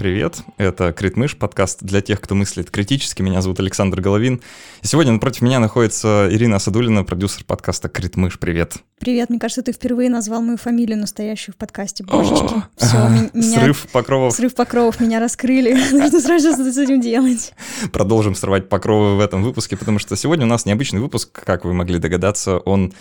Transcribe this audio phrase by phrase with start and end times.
[0.00, 0.38] привет.
[0.56, 3.20] Это Критмыш, подкаст для тех, кто мыслит критически.
[3.20, 4.40] Меня зовут Александр Головин.
[4.80, 8.38] И сегодня напротив меня находится Ирина Асадулина, продюсер подкаста Критмыш.
[8.38, 8.76] Привет.
[8.98, 12.02] Привет, мне кажется, ты впервые назвал мою фамилию настоящую в подкасте.
[12.02, 12.96] Божечки, все,
[13.34, 13.60] меня...
[13.60, 14.32] Срыв покровов.
[14.32, 15.74] Срыв покровов, меня раскрыли.
[15.92, 17.52] Нужно сразу что-то с этим делать.
[17.92, 21.74] Продолжим срывать покровы в этом выпуске, потому что сегодня у нас необычный выпуск, как вы
[21.74, 22.94] могли догадаться, он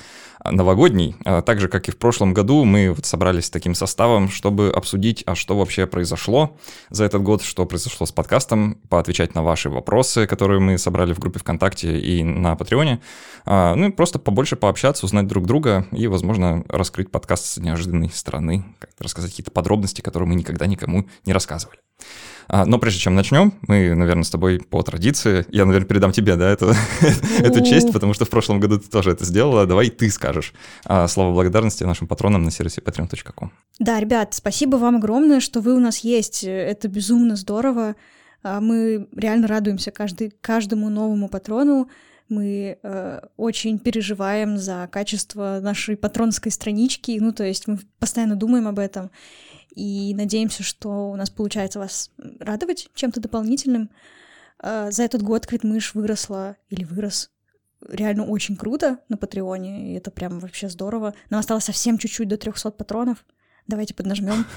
[0.43, 1.15] новогодний.
[1.25, 5.23] А так же, как и в прошлом году, мы вот собрались таким составом, чтобы обсудить,
[5.25, 6.57] а что вообще произошло
[6.89, 11.19] за этот год, что произошло с подкастом, поотвечать на ваши вопросы, которые мы собрали в
[11.19, 13.01] группе ВКонтакте и на Патреоне.
[13.45, 18.09] А, ну и просто побольше пообщаться, узнать друг друга и, возможно, раскрыть подкаст с неожиданной
[18.09, 18.65] стороны,
[18.99, 21.79] рассказать какие-то подробности, которые мы никогда никому не рассказывали.
[22.51, 26.35] А, но прежде чем начнем, мы, наверное, с тобой по традиции, я, наверное, передам тебе,
[26.35, 26.73] да, эту,
[27.39, 29.67] эту честь, потому что в прошлом году ты тоже это сделала.
[29.67, 33.51] Давай ты скажешь а, слова благодарности нашим патронам на сервисе patreon.com.
[33.77, 36.43] Да, ребят, спасибо вам огромное, что вы у нас есть.
[36.43, 37.95] Это безумно здорово.
[38.41, 41.87] А, мы реально радуемся каждый, каждому новому патрону.
[42.29, 47.17] Мы э, очень переживаем за качество нашей патронской странички.
[47.19, 49.09] Ну, то есть мы постоянно думаем об этом
[49.79, 53.89] и надеемся, что у нас получается вас радовать чем-то дополнительным.
[54.59, 57.31] А, за этот год Квитмыш выросла или вырос
[57.87, 61.13] реально очень круто на Патреоне, и это прям вообще здорово.
[61.29, 63.25] Нам осталось совсем чуть-чуть до 300 патронов.
[63.69, 64.47] Давайте поднажмем.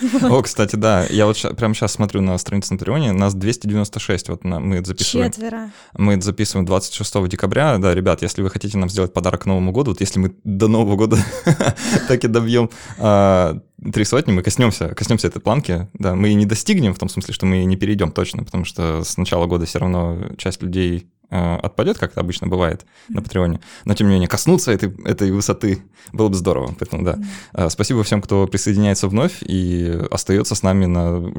[0.22, 4.42] О, кстати, да, я вот прямо сейчас смотрю на страницу на Патреоне, нас 296, вот
[4.42, 5.30] мы это записываем.
[5.30, 5.70] Четверо.
[5.96, 9.70] Мы это записываем 26 декабря, да, ребят, если вы хотите нам сделать подарок к Новому
[9.70, 11.18] году, вот если мы до Нового года
[12.08, 13.60] так и добьем а,
[13.92, 17.34] три сотни, мы коснемся, коснемся этой планки, да, мы и не достигнем в том смысле,
[17.34, 21.98] что мы не перейдем точно, потому что с начала года все равно часть людей отпадет,
[21.98, 26.28] как это обычно бывает на Патреоне, но тем не менее коснуться этой, этой высоты было
[26.28, 26.74] бы здорово.
[26.78, 27.14] Поэтому да,
[27.54, 31.32] mm спасибо всем, кто присоединяется вновь и остается с нами на...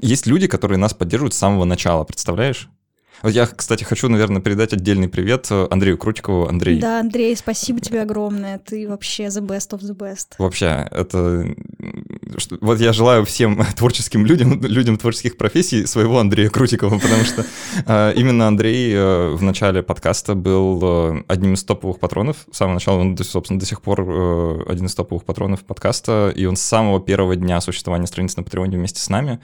[0.00, 2.68] Есть люди, которые нас поддерживают с самого начала, представляешь?
[3.24, 6.48] Я, кстати, хочу, наверное, передать отдельный привет Андрею Крутикову.
[6.48, 6.80] Андрей.
[6.80, 8.58] Да, Андрей, спасибо тебе огромное.
[8.58, 10.34] Ты вообще the best of the best.
[10.38, 11.54] Вообще, это...
[12.60, 17.44] Вот я желаю всем творческим людям, людям творческих профессий своего Андрея Крутикова, потому что
[17.86, 22.38] э, именно Андрей э, в начале подкаста был э, одним из топовых патронов.
[22.50, 24.00] С самого начала он, собственно, до сих пор
[24.68, 28.78] один из топовых патронов подкаста, и он с самого первого дня существования страницы на Патреоне
[28.78, 29.40] вместе с нами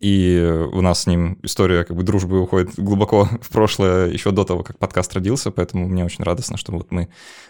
[0.00, 4.44] и у нас с ним история как бы дружбы уходит глубоко в прошлое, еще до
[4.44, 7.08] того, как подкаст родился, поэтому мне очень радостно, что вот мы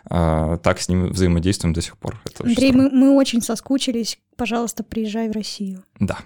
[0.09, 2.21] а, так с ним взаимодействуем до сих пор.
[2.25, 5.83] Это Андрей, мы, мы очень соскучились, пожалуйста, приезжай в Россию.
[5.99, 6.19] Да.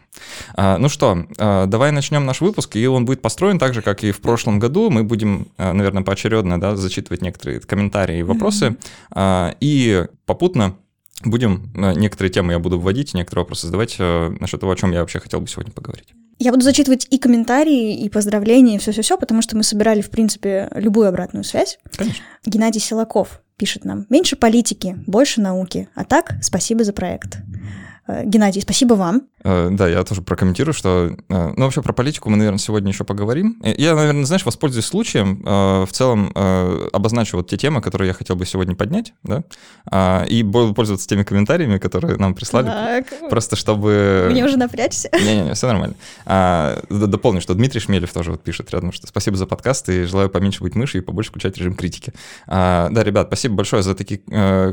[0.55, 4.05] А, ну что, а, давай начнем наш выпуск, и он будет построен так же, как
[4.05, 4.91] и в прошлом году.
[4.91, 8.79] Мы будем, а, наверное, поочередно да, зачитывать некоторые комментарии и вопросы, mm-hmm.
[9.13, 10.77] а, и попутно
[11.25, 14.93] Будем, э, некоторые темы я буду вводить, некоторые вопросы задавать э, насчет того, о чем
[14.93, 16.13] я вообще хотел бы сегодня поговорить.
[16.45, 20.69] Я буду зачитывать и комментарии, и поздравления, и все-все-все, потому что мы собирали, в принципе,
[20.75, 21.79] любую обратную связь.
[21.97, 22.23] Конечно.
[22.45, 24.05] Геннадий Силаков пишет нам.
[24.11, 25.89] Меньше политики, больше науки.
[25.95, 27.39] А так, спасибо за проект.
[28.07, 29.23] Э, Геннадий, спасибо вам.
[29.43, 31.17] Э, да, я тоже прокомментирую, что...
[31.29, 33.61] Э, ну, вообще про политику мы, наверное, сегодня еще поговорим.
[33.63, 36.33] Я, наверное, знаешь, воспользуюсь случаем, в целом
[36.93, 41.23] обозначу вот те темы, которые я хотел бы сегодня поднять, да, и буду пользоваться теми
[41.23, 42.67] комментариями, которые нам прислали.
[42.67, 43.29] Так.
[43.31, 44.29] Просто чтобы...
[44.31, 45.09] Мне уже напрячься.
[45.13, 45.95] Не-не-не, все нормально.
[46.89, 50.63] Дополню, что Дмитрий Шмелев тоже вот пишет рядом, что спасибо за подкаст и желаю поменьше
[50.63, 52.13] быть мышью и побольше включать режим критики.
[52.47, 54.21] Да, ребят, спасибо большое за такие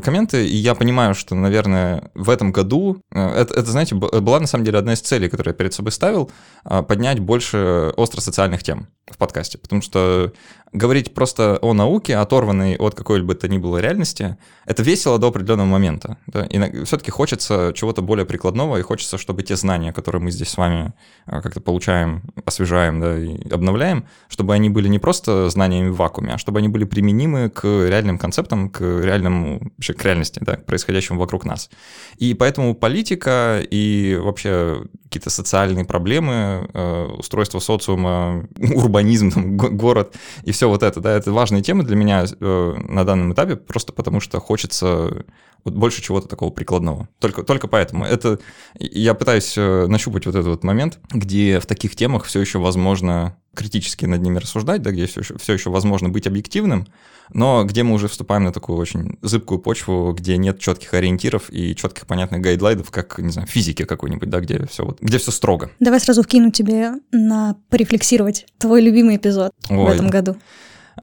[0.04, 4.66] комменты, и я понимаю, что, наверное, в этом году это, это, знаете, была на самом
[4.66, 6.32] деле одна из целей, которую я перед собой ставил,
[6.64, 10.32] а, поднять больше остро-социальных тем в подкасте, потому что
[10.74, 15.68] говорить просто о науке, оторванной от какой-либо то ни было реальности, это весело до определенного
[15.68, 16.18] момента.
[16.28, 16.46] Да?
[16.46, 20.58] И все-таки хочется чего-то более прикладного, и хочется, чтобы те знания, которые мы здесь с
[20.58, 20.94] вами
[21.26, 26.34] а, как-то получаем, освежаем да, и обновляем, чтобы они были не просто знаниями в вакууме,
[26.34, 30.66] а чтобы они были применимы к реальным концептам, к реальному, вообще к реальности, да, к
[30.66, 31.70] происходящему вокруг нас.
[32.18, 40.54] И поэтому политика и вообще какие-то социальные проблемы, э, устройство социума, урбанизм, там, город и
[40.54, 44.20] все вот это, да, это важные темы для меня э, на данном этапе, просто потому
[44.20, 45.26] что хочется
[45.64, 47.08] вот больше чего-то такого прикладного.
[47.20, 48.06] Только, только поэтому.
[48.06, 48.40] Это
[48.80, 53.38] я пытаюсь э, нащупать вот этот вот момент, где в таких темах все еще возможно
[53.56, 56.88] критически над ними рассуждать, да, где все еще, все еще возможно быть объективным,
[57.34, 61.76] но где мы уже вступаем на такую очень зыбкую почву, где нет четких ориентиров и
[61.76, 65.70] четких понятных гайдлайнов, как, не знаю, физики какой-нибудь, да, где все вот, где все строго.
[65.80, 70.38] Давай сразу вкину тебе на порефлексировать твой любимый эпизод Ой, в этом году.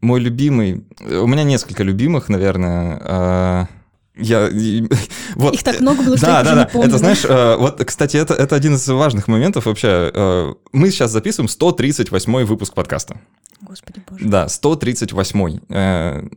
[0.00, 3.68] Мой любимый, у меня несколько любимых, наверное.
[4.18, 4.50] Я,
[5.34, 6.60] вот, Их так много было, что да, я да, да.
[6.64, 6.88] не помню.
[6.88, 10.10] Это, знаешь, э, вот, кстати, это, это один из важных моментов вообще.
[10.12, 13.20] Э, мы сейчас записываем 138 выпуск подкаста.
[13.60, 14.24] Господи боже.
[14.24, 16.28] Да, 138 э,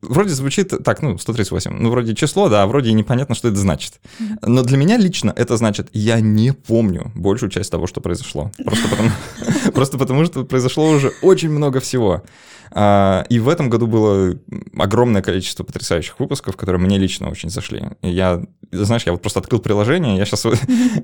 [0.00, 1.70] Вроде звучит так, ну, 138.
[1.70, 4.00] Ну, вроде число, да, вроде непонятно, что это значит.
[4.40, 8.50] Но для меня лично это значит, я не помню большую часть того, что произошло.
[8.64, 9.10] Просто потому,
[9.74, 12.22] просто потому что произошло уже очень много всего.
[12.70, 14.34] А, и в этом году было
[14.76, 17.82] огромное количество потрясающих выпусков, которые мне лично очень зашли.
[18.02, 18.42] И я,
[18.72, 20.44] знаешь, я вот просто открыл приложение, я сейчас...
[20.44, 20.52] Я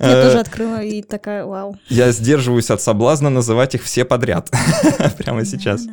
[0.01, 1.77] э, тоже открыла и такая, вау.
[1.89, 4.51] Я сдерживаюсь от соблазна называть их все подряд
[5.19, 5.87] прямо сейчас.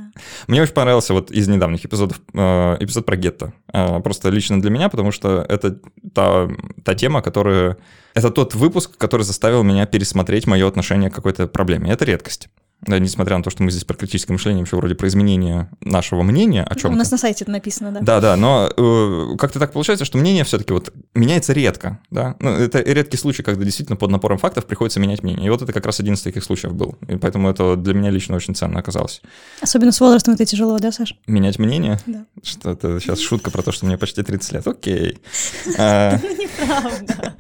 [0.48, 3.54] Мне очень понравился вот из недавних эпизодов э, эпизод про гетто.
[3.74, 5.80] Э, просто лично для меня, потому что это
[6.14, 6.50] та,
[6.84, 7.78] та тема, которая...
[8.16, 11.92] Это тот выпуск, который заставил меня пересмотреть мое отношение к какой-то проблеме.
[11.92, 12.50] Это редкость.
[12.82, 16.24] Да, несмотря на то, что мы здесь про критическое мышление, вообще вроде про изменение нашего
[16.24, 18.00] мнения о чем У нас на сайте это написано, да.
[18.00, 22.36] Да, да, но э, как-то так получается, что мнение все-таки вот меняется редко, да.
[22.40, 25.48] Ну, это редкий случай, когда действительно под напором фактов приходится менять мнение.
[25.48, 26.98] И вот это как раз один из таких случаев был.
[27.08, 29.22] И поэтому это для меня лично очень ценно оказалось.
[29.62, 31.16] Особенно с возрастом это тяжело, да, Саш?
[31.28, 32.00] Менять мнение?
[32.06, 32.26] Да.
[32.44, 34.68] Что это сейчас шутка про то, что мне почти 30 лет.
[34.68, 35.20] Окей.
[35.78, 36.18] А.
[36.18, 37.36] Неправда.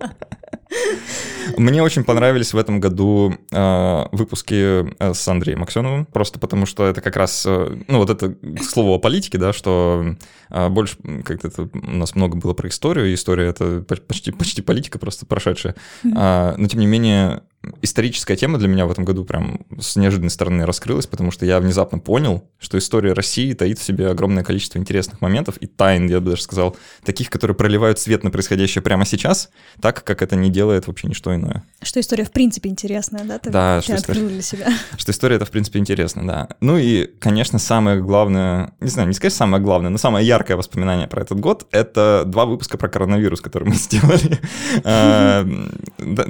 [1.57, 7.01] Мне очень понравились в этом году э, выпуски с Андреем Аксеновым, просто потому что это
[7.01, 10.16] как раз, э, ну вот это к слову о политике, да, что
[10.50, 14.62] э, больше как-то это, у нас много было про историю, и история это почти, почти
[14.62, 16.13] политика просто прошедшая, mm-hmm.
[16.16, 17.42] а, но тем не менее
[17.82, 21.60] историческая тема для меня в этом году прям с неожиданной стороны раскрылась, потому что я
[21.60, 26.20] внезапно понял, что история России таит в себе огромное количество интересных моментов и тайн, я
[26.22, 29.50] бы даже сказал, таких, которые проливают свет на происходящее прямо сейчас,
[29.82, 31.64] так, как это не делает вообще ничто иное.
[31.82, 33.40] Что история в принципе интересная, да?
[33.40, 34.68] Ты, да, ты что история, для себя.
[34.98, 36.48] Что история это в принципе интересно, да.
[36.62, 41.08] Ну и, конечно, самое главное, не знаю, не сказать самое главное, но самое яркое воспоминание
[41.08, 44.40] про этот год— это два выпуска про коронавирус, которые мы сделали.
[44.84, 45.46] А,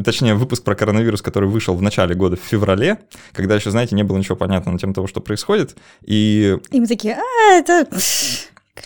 [0.04, 3.00] точнее, выпуск про коронавирус, который вышел в начале года, в феврале,
[3.33, 5.75] когда еще, знаете, не было ничего понятно на тему того, что происходит.
[6.04, 7.88] И, и мы такие, а, это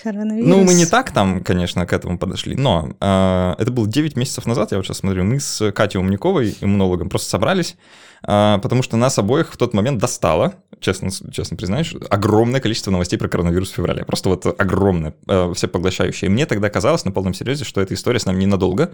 [0.02, 0.48] коронавирус.
[0.48, 4.46] Ну, мы не так там, конечно, к этому подошли, но э, это было 9 месяцев
[4.46, 7.76] назад, я вот сейчас смотрю, мы с Катей Умниковой, иммунологом, просто собрались,
[8.24, 13.18] э, потому что нас обоих в тот момент достало, честно, честно признаюсь, огромное количество новостей
[13.18, 16.30] про коронавирус в феврале, просто вот огромное, э, все поглощающее.
[16.30, 18.92] И мне тогда казалось на полном серьезе, что эта история с нами ненадолго,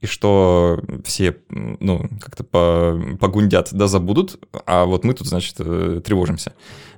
[0.00, 2.44] и что все, ну, как-то
[3.20, 6.52] погундят да забудут, а вот мы тут, значит, э, тревожимся.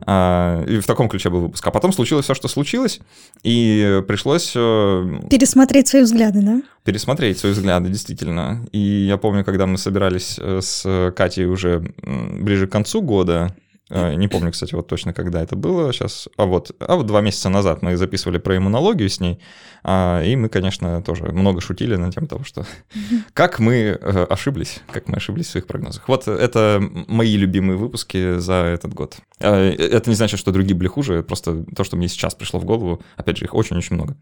[0.05, 1.67] А, и в таком ключе был выпуск.
[1.67, 3.01] А потом случилось все, что случилось,
[3.43, 4.53] и пришлось...
[4.55, 6.63] Э, Пересмотреть свои взгляды, да?
[6.85, 8.67] Пересмотреть свои взгляды, действительно.
[8.73, 13.55] И я помню, когда мы собирались э, с Катей уже ближе к концу года,
[13.89, 16.29] не помню, кстати, вот точно, когда это было сейчас.
[16.37, 19.39] А вот, а вот два месяца назад мы записывали про иммунологию с ней.
[19.85, 22.67] А, и мы, конечно, тоже много шутили на тему того, что
[23.33, 26.09] как мы э, ошиблись, как мы ошиблись в своих прогнозах.
[26.09, 29.19] Вот это мои любимые выпуски за этот год.
[29.39, 32.65] Э, это не значит, что другие были хуже, просто то, что мне сейчас пришло в
[32.65, 34.17] голову, опять же, их очень-очень много.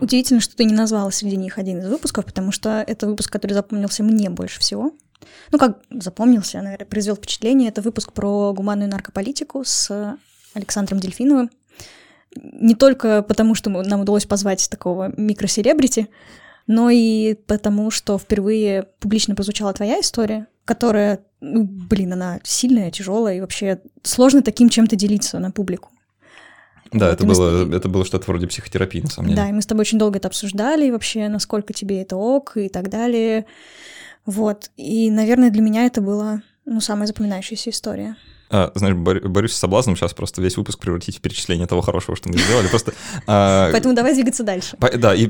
[0.00, 3.52] Удивительно, что ты не назвала среди них один из выпусков, потому что это выпуск, который
[3.52, 4.92] запомнился мне больше всего
[5.52, 10.16] ну, как запомнился, наверное, произвел впечатление, это выпуск про гуманную наркополитику с
[10.54, 11.50] Александром Дельфиновым.
[12.36, 16.08] Не только потому, что нам удалось позвать такого микроселебрити,
[16.66, 23.36] но и потому, что впервые публично прозвучала твоя история, которая, ну, блин, она сильная, тяжелая,
[23.36, 25.90] и вообще сложно таким чем-то делиться на публику.
[26.92, 27.72] Да, вот, это, было, с...
[27.72, 29.42] это было что-то вроде психотерапии, на самом деле.
[29.42, 32.56] Да, и мы с тобой очень долго это обсуждали, и вообще, насколько тебе это ок,
[32.56, 33.46] и так далее.
[34.26, 34.70] Вот.
[34.76, 38.16] И, наверное, для меня это была ну, самая запоминающаяся история.
[38.50, 42.28] А, знаешь, борюсь с соблазном сейчас просто весь выпуск превратить в перечисление того хорошего, что
[42.28, 42.68] мы сделали.
[42.68, 42.92] Просто,
[43.26, 44.76] а, Поэтому давай двигаться дальше.
[44.78, 45.28] да, и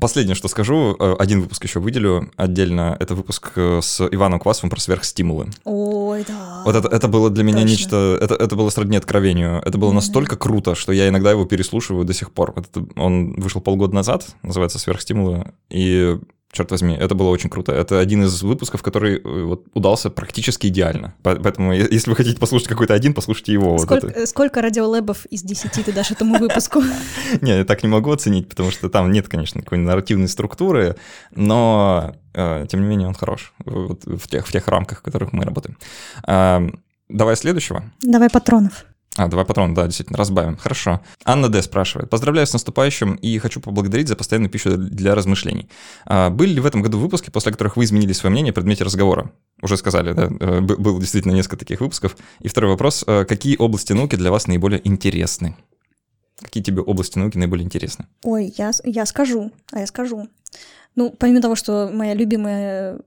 [0.00, 2.96] последнее, что скажу, э, один выпуск еще выделю отдельно.
[3.00, 5.48] Это выпуск э, с Иваном Квасовым про сверхстимулы.
[5.64, 6.62] Ой, да.
[6.64, 7.70] Вот это, это было для меня Точно.
[7.70, 8.18] нечто...
[8.20, 9.60] Это, это было сродни откровению.
[9.64, 12.54] Это было настолько круто, что я иногда его переслушиваю до сих пор.
[12.56, 16.18] Это, он вышел полгода назад, называется «Сверхстимулы», и
[16.56, 17.72] черт возьми, это было очень круто.
[17.72, 21.14] Это один из выпусков, который э, вот, удался практически идеально.
[21.22, 23.78] Поэтому, если вы хотите послушать какой-то один, послушайте его.
[23.78, 26.82] Сколько, вот сколько радиолэбов из 10 ты дашь этому выпуску?
[27.40, 30.96] Не, я так не могу оценить, потому что там нет, конечно, какой нарративной структуры,
[31.34, 35.44] но э, тем не менее он хорош в тех, в тех рамках, в которых мы
[35.44, 35.76] работаем.
[36.26, 37.84] Эм, давай следующего.
[38.02, 38.86] Давай патронов.
[39.16, 40.56] А, два патрона, да, действительно, разбавим.
[40.56, 41.00] Хорошо.
[41.24, 41.62] Анна Д.
[41.62, 42.10] спрашивает.
[42.10, 45.68] Поздравляю с наступающим и хочу поблагодарить за постоянную пищу для размышлений.
[46.04, 48.84] А, были ли в этом году выпуски, после которых вы изменили свое мнение о предмете
[48.84, 49.32] разговора?
[49.62, 50.28] Уже сказали, да?
[50.38, 52.16] Э, было действительно несколько таких выпусков.
[52.40, 53.04] И второй вопрос.
[53.06, 55.56] Э, какие области науки для вас наиболее интересны?
[56.42, 58.06] Какие тебе области науки наиболее интересны?
[58.22, 60.28] Ой, я, я скажу, а я скажу.
[60.94, 62.98] Ну, помимо того, что моя любимая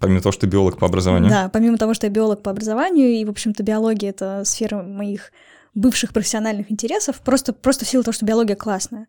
[0.00, 1.30] Помимо того, что ты биолог по образованию.
[1.30, 5.30] Да, помимо того, что я биолог по образованию, и, в общем-то, биология— это сфера моих
[5.74, 9.06] бывших профессиональных интересов, просто, просто в силу того, что биология классная.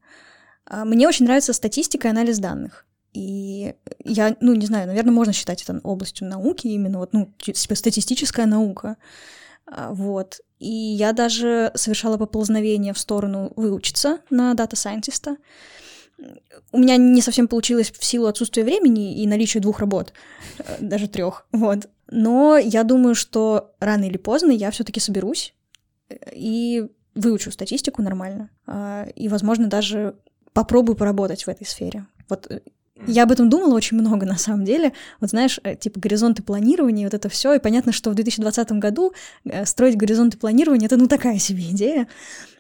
[0.65, 2.86] А, мне очень нравится статистика и анализ данных.
[3.13, 7.75] И я, ну, не знаю, наверное, можно считать это областью науки, именно вот, ну, типа
[7.75, 8.98] статистическая наука.
[9.65, 10.41] А, вот.
[10.60, 15.38] И я даже совершала поползновение в сторону выучиться на дата-сайентиста.
[16.72, 20.13] У меня не совсем получилось в силу отсутствия времени и наличия двух работ,
[20.60, 21.46] э, даже трех.
[21.51, 21.90] Вот.
[22.10, 25.54] Но я думаю, что рано или поздно я все-таки соберусь
[26.10, 28.50] э, и выучу статистику нормально.
[28.68, 30.16] А, и, возможно, даже
[30.54, 32.06] попробую поработать в этой сфере.
[32.30, 32.62] Вот э,
[33.08, 34.94] я об этом думала очень много, на самом деле.
[35.20, 37.54] Вот знаешь, типа горизонты планирования, вот это все.
[37.54, 39.13] И понятно, что в 2020 году
[39.66, 42.08] строить горизонты планирования— это ну такая себе идея.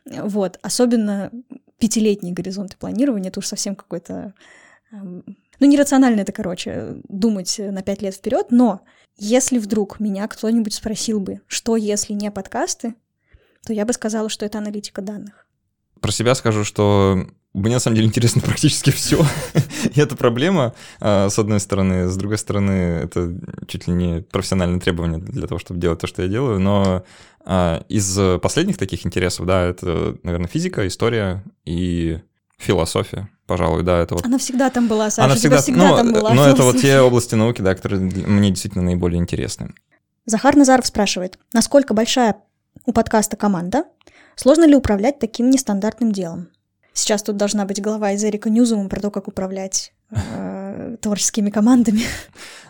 [0.05, 0.57] Вот.
[0.63, 1.31] Особенно
[1.81, 4.33] пятилетние горизонты планирования— это уж совсем какой-то...
[4.91, 5.23] Эм,
[5.59, 8.81] ну, нерационально это, короче, думать на пять лет вперед, но
[9.17, 12.95] если вдруг меня кто-нибудь спросил бы, что если не подкасты,
[13.65, 15.47] то я бы сказала, что это аналитика данных.
[15.99, 19.25] Про себя скажу, что мне на самом деле интересно практически все.
[19.93, 22.07] и это проблема, а, с одной стороны.
[22.07, 22.71] С другой стороны,
[23.03, 23.35] это
[23.67, 26.59] чуть ли не профессиональное требование для того, чтобы делать то, что я делаю.
[26.59, 27.03] Но
[27.45, 32.19] а, из последних таких интересов, да, это, наверное, физика, история и
[32.57, 34.25] философия, пожалуй, да, это вот.
[34.25, 36.33] Она всегда там была, Саша, Она всегда, всегда ну, там была.
[36.33, 39.73] Но это вот те области науки, да, которые мне действительно наиболее интересны.
[40.25, 42.35] Захар Назаров спрашивает, насколько большая
[42.85, 43.85] у подкаста команда?
[44.35, 46.49] Сложно ли управлять таким нестандартным делом?
[46.93, 52.01] Сейчас тут должна быть глава из Эрика Ньюзума про то, как управлять э, творческими командами.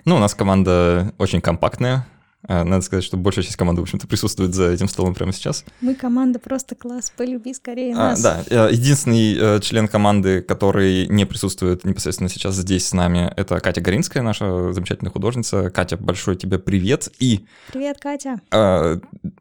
[0.06, 2.08] Ну, у нас команда очень компактная,
[2.48, 5.64] надо сказать, что большая часть команды, в общем-то, присутствует за этим столом прямо сейчас.
[5.80, 8.26] Мы команда просто класс, полюби скорее а, нас.
[8.26, 13.32] А, да, э, единственный э, член команды, который не присутствует непосредственно сейчас здесь с нами,
[13.38, 15.70] это Катя Горинская, наша замечательная художница.
[15.70, 17.10] Катя, большой тебе привет.
[17.20, 17.46] И...
[17.72, 18.40] Привет, Катя.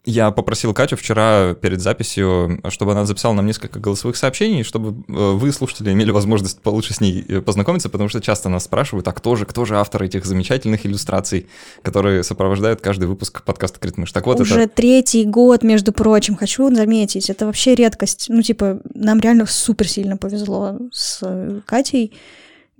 [0.04, 5.12] Я попросил Катю вчера перед записью, чтобы она записала нам несколько голосовых сообщений, чтобы э,
[5.12, 9.36] вы, слушатели, имели возможность получше с ней познакомиться, потому что часто нас спрашивают, а кто
[9.36, 11.48] же, кто же автор этих замечательных иллюстраций,
[11.82, 14.10] которые сопровождают каждый выпуск подкаста «Критмыш».
[14.10, 14.74] Так вот Уже это...
[14.74, 18.26] третий год, между прочим, хочу заметить, это вообще редкость.
[18.28, 21.22] Ну, типа, нам реально супер сильно повезло с
[21.66, 22.12] Катей.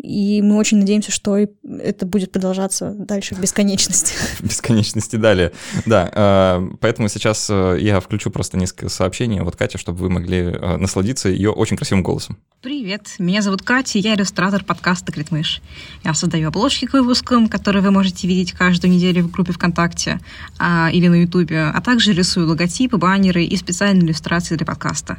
[0.03, 4.15] И мы очень надеемся, что это будет продолжаться дальше в бесконечности.
[4.39, 5.53] В бесконечности далее.
[5.85, 10.39] Да, э, поэтому сейчас э, я включу просто несколько сообщений Вот Катя, чтобы вы могли
[10.39, 12.39] э, насладиться ее очень красивым голосом.
[12.63, 15.61] Привет, меня зовут Катя, я иллюстратор подкаста «Критмыш».
[16.03, 20.21] Я создаю обложки к выпускам, которые вы можете видеть каждую неделю в группе ВКонтакте
[20.59, 25.19] а, или на Ютубе, а также рисую логотипы, баннеры и специальные иллюстрации для подкаста.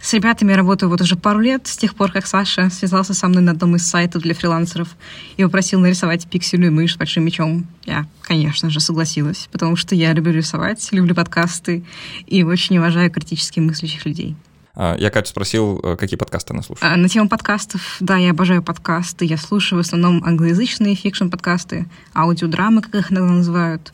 [0.00, 3.28] С ребятами я работаю вот уже пару лет, с тех пор, как Саша связался со
[3.28, 4.96] мной на одном из сайтов для фрилансеров
[5.36, 7.66] и попросил нарисовать пиксельную мышь с большим мечом.
[7.84, 11.84] Я, конечно же, согласилась, потому что я люблю рисовать, люблю подкасты
[12.26, 14.36] и очень уважаю критически мыслящих людей.
[14.80, 16.92] А, я, Катя, спросил, э, какие подкасты она слушает.
[16.92, 19.24] А, на тему подкастов, да, я обожаю подкасты.
[19.24, 23.92] Я слушаю в основном англоязычные фикшн-подкасты, аудиодрамы, как их иногда называют.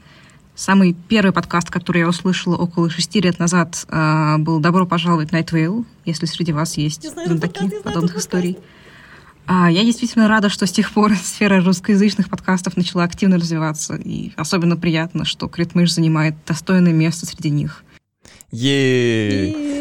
[0.54, 5.32] Самый первый подкаст, который я услышала около шести лет назад, а, был «Добро пожаловать в
[5.32, 8.58] Night если среди вас есть знатоки подобных историй.
[9.46, 14.32] А, я действительно рада, что с тех пор сфера русскоязычных подкастов начала активно развиваться, и
[14.36, 17.83] особенно приятно, что Критмыш занимает достойное место среди них.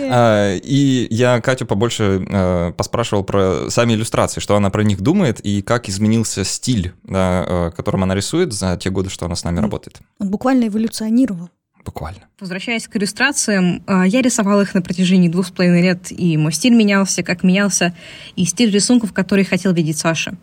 [0.10, 5.40] А, и я Катю побольше а, поспрашивал про сами иллюстрации, что она про них думает
[5.40, 9.44] и как изменился стиль, да, а, которым она рисует за те годы, что она с
[9.44, 10.02] нами он, работает.
[10.20, 11.50] Он буквально эволюционировал.
[11.86, 12.22] Буквально.
[12.40, 16.74] Возвращаясь к иллюстрациям, я рисовала их на протяжении двух с половиной лет, и мой стиль
[16.74, 17.94] менялся, как менялся
[18.38, 20.38] и стиль рисунков, который хотел видеть Саша.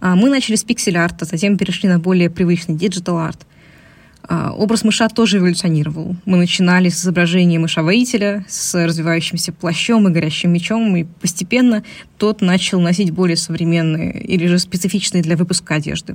[0.00, 3.46] Мы начали с пиксель-арта, затем перешли на более привычный digital art.
[4.32, 6.14] А, образ мыша тоже эволюционировал.
[6.24, 11.82] Мы начинали с изображения мыша-воителя, с развивающимся плащом и горящим мечом, и постепенно
[12.16, 16.14] тот начал носить более современные или же специфичные для выпуска одежды.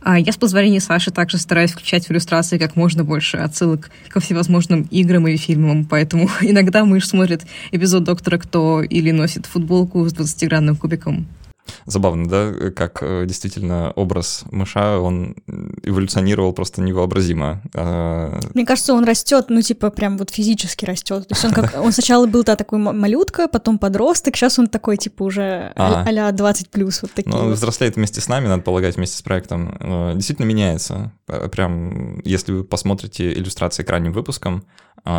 [0.00, 4.20] А я с позволения Саши также стараюсь включать в иллюстрации как можно больше отсылок ко
[4.20, 10.14] всевозможным играм или фильмам, поэтому иногда мышь смотрит эпизод «Доктора Кто» или носит футболку с
[10.14, 11.26] 20-гранным кубиком.
[11.86, 15.36] Забавно, да, как э, действительно образ мыша, он
[15.82, 17.62] эволюционировал просто невообразимо.
[17.74, 21.28] А, Мне кажется, он растет, ну, типа, прям вот физически растет.
[21.28, 24.96] То есть он как, он сначала был, да, такой малютка, потом подросток, сейчас он такой,
[24.96, 27.34] типа, уже а, а 20 плюс, вот такие.
[27.34, 29.76] Ну, взрослеет вместе с нами, надо полагать, вместе с проектом.
[29.80, 31.12] Э, действительно меняется.
[31.52, 34.64] Прям, если вы посмотрите иллюстрации к ранним выпускам,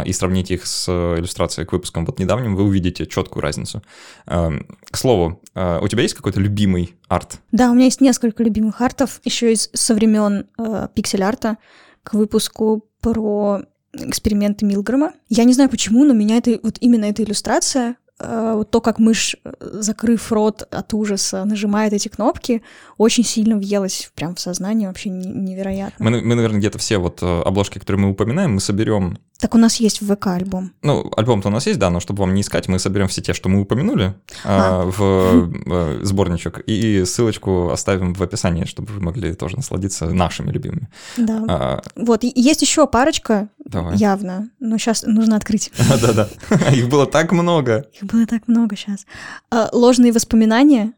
[0.05, 3.83] и сравните их с иллюстрацией к выпускам вот недавним, вы увидите четкую разницу.
[4.25, 7.39] Эм, к слову, э, у тебя есть какой-то любимый арт?
[7.51, 11.57] Да, у меня есть несколько любимых артов, еще из со времен э, пиксель-арта
[12.03, 13.61] к выпуску про
[13.93, 15.13] эксперименты Милгрома.
[15.29, 18.97] Я не знаю почему, но меня это, вот именно эта иллюстрация Э, вот то, как
[18.97, 22.61] мышь, э, закрыв рот от ужаса, нажимает эти кнопки,
[22.97, 26.09] очень сильно въелось прям в сознание, вообще невероятно.
[26.09, 29.17] Мы, мы наверное, где-то все вот э, обложки, которые мы упоминаем, мы соберем.
[29.39, 30.71] Так у нас есть в ВК альбом.
[30.81, 33.33] Ну, альбом-то у нас есть, да, но чтобы вам не искать, мы соберем все те,
[33.33, 34.13] что мы упомянули
[34.45, 34.83] а.
[34.85, 40.89] в э, сборничек, и ссылочку оставим в описании, чтобы вы могли тоже насладиться нашими любимыми.
[41.17, 41.43] Да.
[41.49, 43.97] А, вот, есть еще парочка, Давай.
[43.97, 45.71] явно, но сейчас нужно открыть.
[46.01, 46.29] Да-да,
[46.71, 47.87] их было так много.
[47.93, 49.05] Их было так много сейчас.
[49.51, 50.93] А, ложные воспоминания,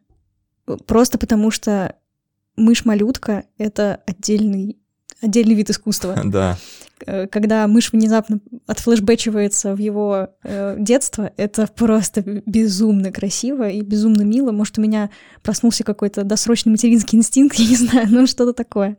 [0.86, 1.96] просто потому что
[2.56, 4.78] мышь-малютка— это отдельный,
[5.22, 6.22] отдельный вид искусства.
[6.24, 6.58] Да.
[7.06, 14.24] Э, когда мышь внезапно отфлешбэчивается в его э, детство, это просто безумно красиво и безумно
[14.24, 14.52] мило.
[14.52, 15.10] Может, у меня
[15.44, 18.98] проснулся какой-то досрочный материнский инстинкт, я не знаю, ну что-то такое.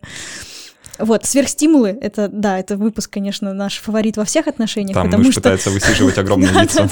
[0.98, 4.94] Вот, сверхстимулы, это, да, это выпуск, конечно, наш фаворит во всех отношениях.
[4.94, 5.40] Там мышь что...
[5.40, 6.88] пытается высиживать огромное яйцо.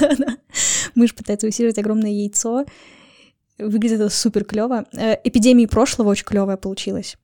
[0.94, 2.64] Мышь пытается высиживать огромное яйцо.
[3.58, 4.84] Выглядит это супер клево.
[4.92, 7.16] Э, эпидемии прошлого очень клевая получилась.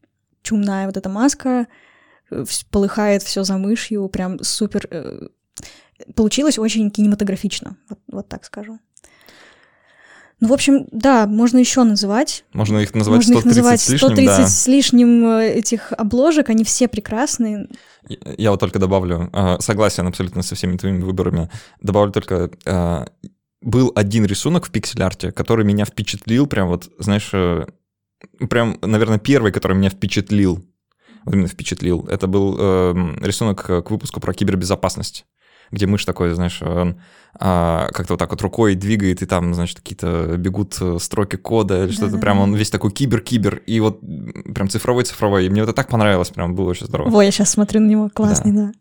[0.43, 1.69] Чумная вот эта маска,
[2.71, 4.87] полыхает все за мышью, прям супер.
[4.91, 5.29] Э,
[6.15, 8.79] получилось очень кинематографично, вот, вот так скажу.
[10.41, 12.45] Ну, в общем, да, можно еще называть.
[12.53, 14.47] Можно их называть можно 130 их называть с лишним, 130 да.
[14.49, 17.69] с лишним этих обложек, они все прекрасные.
[18.09, 21.49] Я вот только добавлю, согласен абсолютно со всеми твоими выборами,
[21.81, 22.51] добавлю только
[23.63, 27.67] был один рисунок в пиксель-арте, который меня впечатлил, прям вот, знаешь, э,
[28.51, 30.65] прям, наверное, первый, который меня впечатлил.
[31.25, 32.07] Вот именно впечатлил.
[32.09, 35.27] Это был э, рисунок к выпуску про кибербезопасность,
[35.71, 37.01] где мышь такой, знаешь, он
[37.39, 41.85] а, как-то вот так вот рукой двигает, и там, значит, какие-то бегут э, строки кода
[41.85, 42.19] или что-то.
[42.19, 45.47] Прям он весь такой кибер-кибер, и вот прям цифровой-цифровой.
[45.47, 47.15] И мне вот это так понравилось, прям было очень здорово.
[47.17, 48.67] Ой, я сейчас смотрю на него, классный, да.
[48.67, 48.73] да.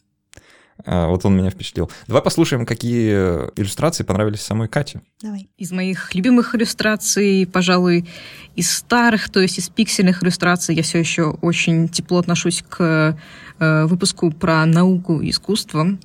[0.86, 1.90] А, вот он меня впечатлил.
[2.08, 3.12] Давай послушаем, какие
[3.56, 5.02] иллюстрации понравились самой Кате.
[5.22, 5.50] Давай.
[5.58, 8.08] Из моих любимых иллюстраций, пожалуй,
[8.56, 13.18] из старых, то есть из пиксельных иллюстраций, я все еще очень тепло отношусь к
[13.60, 15.98] э, выпуску про науку и искусство.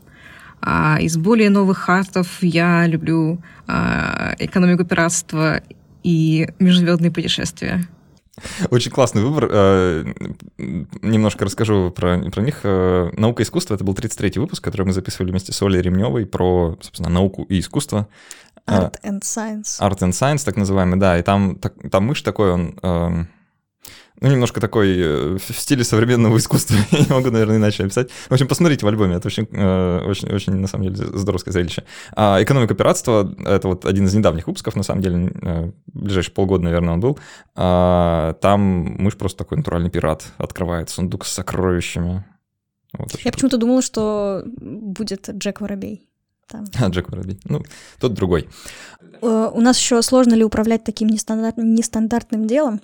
[0.61, 5.61] А из более новых артов я люблю э, экономику пиратства
[6.03, 7.87] и межзвездные путешествия.
[8.71, 9.49] Очень классный выбор.
[9.51, 10.05] Э,
[10.59, 12.61] немножко расскажу про, про них.
[12.65, 16.27] Э, «Наука и искусство»— это был 33-й выпуск, который мы записывали вместе с Олей Ремневой
[16.27, 18.09] про, собственно, науку и искусство.
[18.67, 19.81] Art and Science.
[19.81, 21.19] Art and Science, так называемый, да.
[21.19, 23.29] И там, там мышь такой, он эм,
[24.21, 28.11] ну, немножко такой э, в стиле современного искусства, я не могу, наверное, иначе описать.
[28.29, 31.85] В общем, посмотрите в альбоме, это очень, э, очень, очень на самом деле, здоровское зрелище.
[32.15, 36.65] А «Экономика пиратства»— это вот один из недавних выпусков, на самом деле, э, ближайшие полгода,
[36.65, 37.19] наверное, он был.
[37.55, 42.25] А, там мышь просто такой натуральный пират, открывает сундук с сокровищами.
[42.93, 46.09] Вот, я почему-то думала, что будет Джек Воробей.
[46.49, 46.65] Там.
[46.81, 47.41] А, Джек Воробей.
[47.45, 47.63] Ну,
[47.99, 48.49] тот другой.
[49.23, 52.81] Э, у нас еще сложно ли управлять таким нестандарт, нестандартным делом?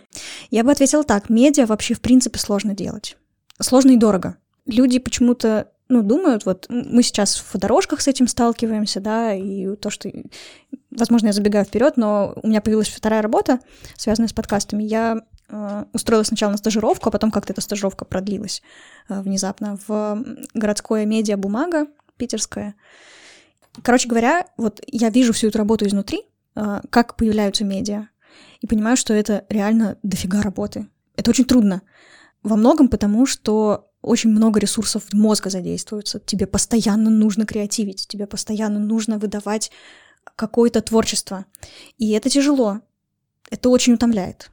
[0.50, 1.28] Я бы ответила так.
[1.28, 3.16] Медиа вообще в принципе сложно делать.
[3.60, 4.36] Сложно и дорого.
[4.66, 9.90] Люди почему-то ну, думают, вот мы сейчас в дорожках с этим сталкиваемся, да, и то,
[9.90, 10.10] что,
[10.90, 13.58] возможно, я забегаю вперед, но у меня появилась вторая работа,
[13.98, 14.84] связанная с подкастами.
[14.84, 15.18] Я
[15.50, 18.62] э, устроилась сначала на стажировку, а потом как-то эта стажировка продлилась
[19.10, 22.74] э, внезапно в городское медиа «Бумага» питерское.
[23.82, 26.22] Короче говоря, вот я вижу всю эту работу изнутри,
[26.54, 28.08] а, как появляются медиа,
[28.60, 30.88] и понимаю, что это реально дофига работы.
[31.16, 31.82] Это очень трудно.
[32.42, 36.20] Во многом потому, что очень много ресурсов мозга задействуются.
[36.20, 39.70] Тебе постоянно нужно креативить, тебе постоянно нужно выдавать
[40.36, 41.46] какое-то творчество.
[41.98, 42.80] И это тяжело.
[43.50, 44.50] Это очень утомляет.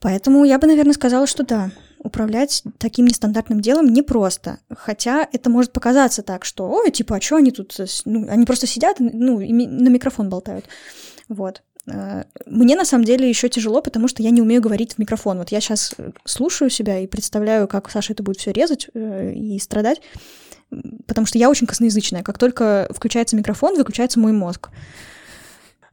[0.00, 1.70] Поэтому я бы, наверное, сказала, что да,
[2.02, 4.58] управлять таким нестандартным делом непросто.
[4.76, 8.66] Хотя это может показаться так, что, ой, типа, а что они тут, ну, они просто
[8.66, 10.66] сидят, ну, на микрофон болтают.
[11.28, 11.62] Вот.
[11.86, 15.38] Э, мне на самом деле еще тяжело, потому что я не умею говорить в микрофон.
[15.38, 19.58] Вот я сейчас слушаю себя и представляю, как Саша это будет все резать э, и
[19.58, 20.00] страдать,
[21.06, 22.22] потому что я очень косноязычная.
[22.22, 24.70] Как только включается микрофон, выключается мой мозг.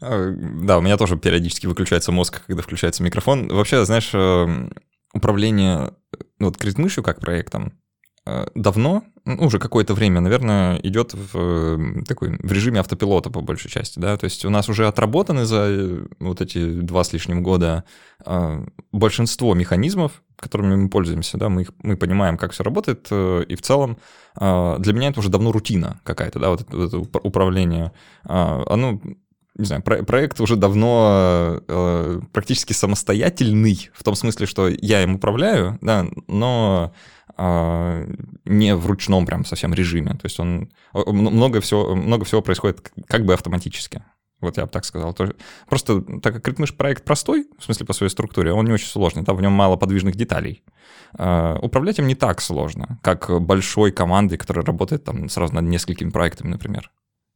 [0.02, 3.48] А, да, у меня тоже периодически выключается мозг, когда включается микрофон.
[3.48, 4.14] Вообще, знаешь,
[5.14, 5.94] управление
[6.40, 7.74] вот крит-мышью как проектом
[8.26, 13.42] э, давно, ну, уже какое-то время, наверное, идет в эм, такой в режиме автопилота по
[13.42, 17.14] большей части, да, то есть у нас уже отработаны за э, вот эти два с
[17.14, 17.84] лишним года
[18.26, 23.56] э, большинство механизмов, которыми мы пользуемся, да, мы, их, мы понимаем, как все работает, и
[23.56, 23.98] в целом
[24.36, 27.92] для меня это уже давно рутина какая-то, да, вот это, вот это управление,
[28.24, 29.02] оно
[29.60, 35.16] не знаю, про проект уже давно э, практически самостоятельный, в том смысле, что я им
[35.16, 36.94] управляю, да, но
[37.38, 38.14] э,
[38.46, 40.12] не в ручном прям совсем режиме.
[40.12, 44.04] То есть он много всего, много всего происходит как бы автоматически.
[44.40, 45.14] Вот я бы так сказал.
[45.68, 49.26] Просто так как Критмыш проект простой, в смысле по своей структуре, он не очень сложный,
[49.26, 50.64] там в нем мало подвижных деталей.
[51.18, 56.12] Uh, управлять им не так сложно, как большой командой, которая работает там сразу над несколькими
[56.12, 56.92] проектами, например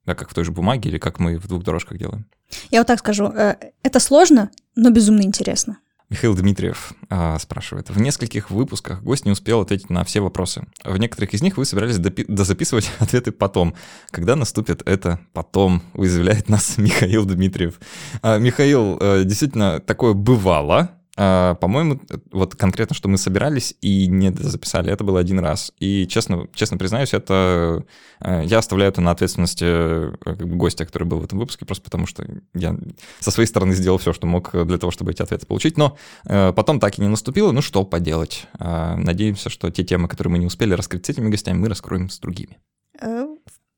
[0.05, 2.25] да, как в той же бумаге или как мы в двух дорожках делаем.
[2.71, 5.77] Я вот так скажу, э, это сложно, но безумно интересно.
[6.09, 7.89] Михаил Дмитриев а, спрашивает.
[7.89, 10.63] В нескольких выпусках гость не успел ответить на все вопросы.
[10.83, 13.73] В некоторых из них вы собирались дозаписывать ответы потом.
[14.11, 17.79] Когда наступит это потом, уязвляет нас Михаил Дмитриев.
[18.21, 24.91] А, Михаил, а, действительно, такое бывало, по-моему, вот конкретно, что мы собирались и не записали,
[24.91, 25.71] это было один раз.
[25.79, 27.85] И честно, честно признаюсь, это
[28.19, 31.65] uh, я оставляю это на ответственности uh, как бы, гостя, который был в этом выпуске,
[31.65, 32.75] просто потому что я
[33.19, 35.77] со своей стороны сделал все, что мог для того, чтобы эти ответы получить.
[35.77, 37.51] Но потом так и не наступило.
[37.51, 38.47] Ну что поделать?
[38.59, 42.19] Надеемся, что те темы, которые мы не успели раскрыть с этими гостями, мы раскроем с
[42.19, 42.57] другими.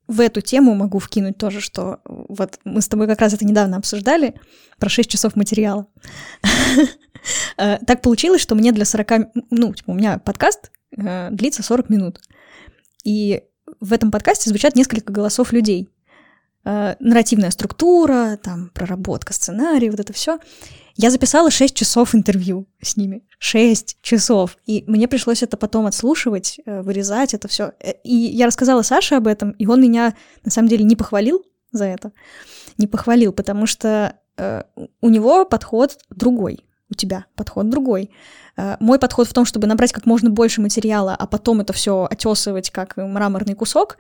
[0.08, 3.78] В эту тему могу вкинуть тоже, что вот мы с тобой как раз это недавно
[3.78, 4.36] обсуждали
[4.78, 5.88] про 6 часов материала.
[7.58, 9.34] Э, так получилось, что мне для 40...
[9.50, 12.20] Ну, типа, у меня подкаст э, длится 40 минут.
[13.04, 13.42] И
[13.80, 15.90] в этом подкасте звучат несколько голосов людей.
[16.66, 20.38] Э, нарративная структура, там, проработка сценария, вот это все.
[20.96, 23.24] Я записала 6 часов интервью с ними.
[23.40, 24.58] 6 часов.
[24.66, 27.74] И мне пришлось это потом отслушивать, вырезать это все.
[28.04, 31.86] И я рассказала Саше об этом, и он меня на самом деле не похвалил за
[31.86, 32.12] это.
[32.78, 34.64] Не похвалил, потому что э,
[35.02, 38.12] у него подход другой у тебя подход другой.
[38.58, 42.08] Э, мой подход в том, чтобы набрать как можно больше материала, а потом это все
[42.10, 43.98] отесывать как мраморный кусок.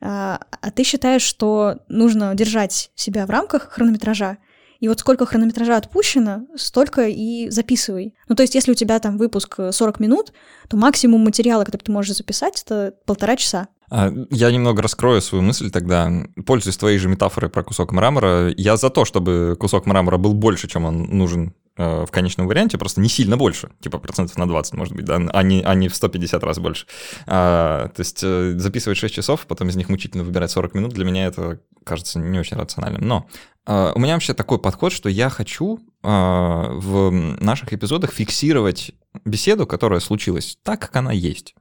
[0.00, 4.38] Э, а ты считаешь, что нужно держать себя в рамках хронометража,
[4.84, 8.12] и вот сколько хронометража отпущено, столько и записывай.
[8.28, 10.34] Ну, то есть, если у тебя там выпуск 40 минут,
[10.68, 13.68] то максимум материала, который ты можешь записать, это полтора часа.
[13.90, 16.12] А, я немного раскрою свою мысль тогда.
[16.44, 20.68] Пользуясь твоей же метафорой про кусок мрамора, я за то, чтобы кусок мрамора был больше,
[20.68, 24.74] чем он нужен Э, в конечном варианте, просто не сильно больше, типа процентов на 20,
[24.74, 26.86] может быть, да, а не, а не в 150 раз больше.
[27.26, 31.04] А, то есть э, записывать 6 часов, потом из них мучительно выбирать 40 минут, для
[31.04, 33.02] меня это кажется не очень рациональным.
[33.02, 33.28] Но
[33.66, 38.92] а, у меня вообще такой подход, что я хочу а, в наших эпизодах фиксировать
[39.24, 41.54] беседу, которая случилась, так, как она есть.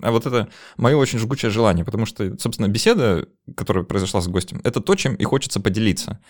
[0.00, 4.60] А вот это мое очень жгучее желание, потому что, собственно, беседа, которая произошла с гостем,
[4.62, 6.20] это то, чем и хочется поделиться.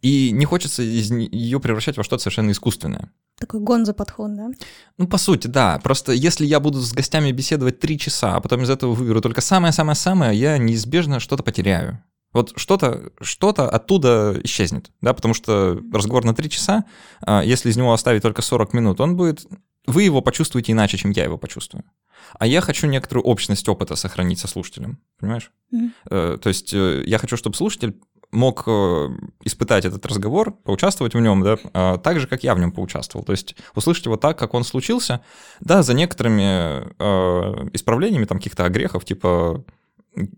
[0.00, 3.10] И не хочется из ее превращать во что-то совершенно искусственное.
[3.38, 4.48] Такой гонза подход, да?
[4.96, 5.80] Ну, по сути, да.
[5.82, 9.40] Просто если я буду с гостями беседовать три часа, а потом из этого выберу только
[9.40, 12.02] самое-самое-самое, я неизбежно что-то потеряю.
[12.32, 16.84] Вот что-то что оттуда исчезнет, да, потому что разговор на три часа,
[17.20, 19.46] а, если из него оставить только 40 минут, он будет...
[19.86, 21.82] Вы его почувствуете иначе, чем я его почувствую.
[22.38, 25.50] А я хочу некоторую общность опыта сохранить со слушателем, понимаешь?
[25.72, 26.38] Mm-hmm.
[26.38, 27.98] То есть э, я хочу, чтобы слушатель
[28.30, 29.08] мог э,
[29.44, 33.24] испытать этот разговор, поучаствовать в нем, да, а, так же, как я в нем поучаствовал.
[33.24, 35.22] То есть услышать его так, как он случился,
[35.60, 39.64] да, за некоторыми э, исправлениями там каких-то огрехов, типа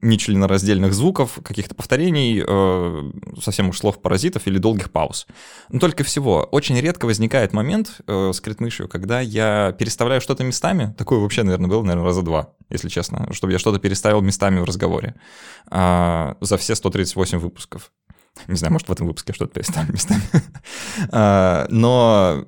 [0.03, 5.27] нечленораздельных звуков, каких-то повторений, э, совсем уж слов паразитов или долгих пауз.
[5.71, 10.95] Но только всего, очень редко возникает момент э, с критмышью, когда я переставляю что-то местами,
[10.99, 14.65] такое вообще, наверное, было, наверное, раза два, если честно, чтобы я что-то переставил местами в
[14.65, 15.15] разговоре
[15.71, 17.91] э, за все 138 выпусков.
[18.47, 20.23] Не знаю, может, в этом выпуске что-то переставим местами.
[21.13, 22.45] А, но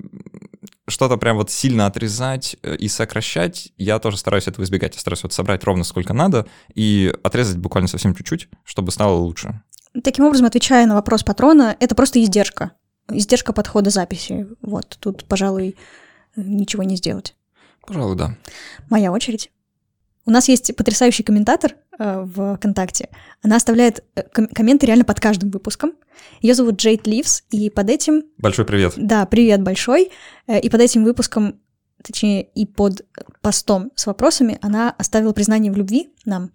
[0.92, 4.94] что-то прям вот сильно отрезать э, и сокращать, я тоже стараюсь этого избегать.
[4.94, 9.62] Я стараюсь вот собрать ровно сколько надо и отрезать буквально совсем чуть-чуть, чтобы стало лучше.
[10.04, 12.72] Таким образом, отвечая на вопрос патрона, это просто издержка.
[13.10, 14.46] Издержка подхода записи.
[14.62, 15.76] Вот, тут, пожалуй,
[16.36, 17.34] ничего не сделать.
[17.86, 18.36] Пожалуй, да.
[18.88, 19.50] Моя очередь.
[20.24, 23.08] У нас есть потрясающий комментатор в ВКонтакте.
[23.42, 25.92] Она оставляет э, ком- комменты реально под каждым выпуском.
[26.40, 28.24] Ее зовут Джейд Ливс, и под этим...
[28.38, 28.94] Большой привет.
[28.96, 30.10] Да, привет большой.
[30.46, 31.60] Э, и под этим выпуском,
[32.02, 33.04] точнее, и под
[33.40, 36.50] постом с вопросами она оставила признание в любви нам.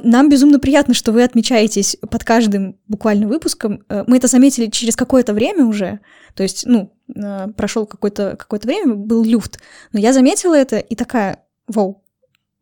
[0.00, 3.84] Нам безумно приятно, что вы отмечаетесь под каждым буквально выпуском.
[3.88, 6.00] Э, мы это заметили через какое-то время уже.
[6.34, 9.58] То есть, ну, э, прошел какое-то какое время, был люфт.
[9.92, 12.04] Но я заметила это и такая, вау,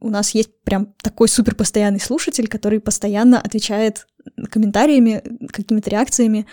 [0.06, 4.06] у нас есть прям такой супер постоянный слушатель, который постоянно отвечает
[4.50, 6.46] комментариями, какими-то реакциями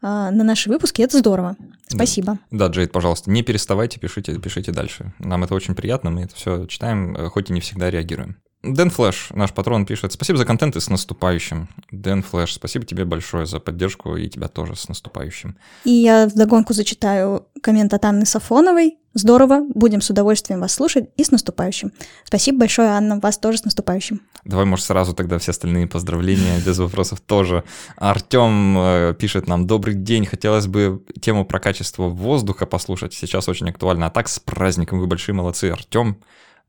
[0.00, 1.02] а, на наши выпуски.
[1.02, 1.56] Это здорово.
[1.88, 2.38] Спасибо.
[2.50, 5.12] Да, да, Джейд, пожалуйста, не переставайте, пишите, пишите дальше.
[5.18, 8.36] Нам это очень приятно, мы это все читаем, э, хоть и не всегда реагируем.
[8.64, 11.68] Дэн Флэш, наш патрон, пишет, спасибо за контент и с наступающим.
[11.92, 15.56] Дэн Флэш, спасибо тебе большое за поддержку и тебя тоже с наступающим.
[15.84, 18.98] И я вдогонку зачитаю коммент от Анны Сафоновой.
[19.14, 21.92] Здорово, будем с удовольствием вас слушать и с наступающим.
[22.24, 24.22] Спасибо большое, Анна, вас тоже с наступающим.
[24.44, 27.62] Давай, может, сразу тогда все остальные поздравления, без вопросов тоже.
[27.96, 33.70] Артем э, пишет нам, добрый день, хотелось бы тему про качество воздуха послушать, сейчас очень
[33.70, 34.06] актуально.
[34.06, 36.18] А так, с праздником, вы большие молодцы, Артем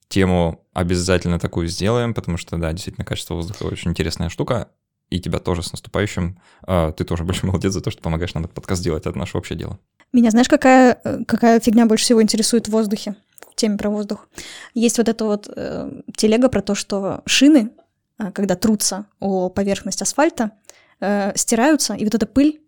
[0.09, 4.69] тему обязательно такую сделаем, потому что, да, действительно, качество воздуха очень интересная штука.
[5.09, 6.39] И тебя тоже с наступающим.
[6.61, 9.05] А, ты тоже большой молодец за то, что помогаешь нам этот подкаст делать.
[9.05, 9.79] Это наше общее дело.
[10.11, 13.15] Меня знаешь, какая, э, какая фигня больше всего интересует в воздухе?
[13.51, 14.27] В теме про воздух.
[14.73, 17.71] Есть вот эта вот э, телега про то, что шины,
[18.19, 20.51] э, когда трутся о поверхность асфальта,
[20.99, 22.61] э, стираются, и вот эта пыль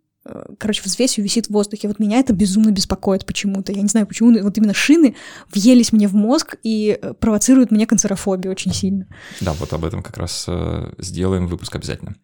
[0.60, 1.88] короче, взвесью висит в воздухе.
[1.88, 3.72] Вот меня это безумно беспокоит почему-то.
[3.72, 5.16] Я не знаю, почему, вот именно шины
[5.52, 9.08] въелись мне в мозг и э, провоцируют мне канцерофобию очень сильно.
[9.40, 12.16] Да, вот об этом как раз э, сделаем выпуск обязательно.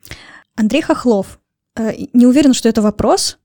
[0.56, 1.40] Андрей Хохлов.
[1.76, 3.40] Э, не уверен, что это вопрос,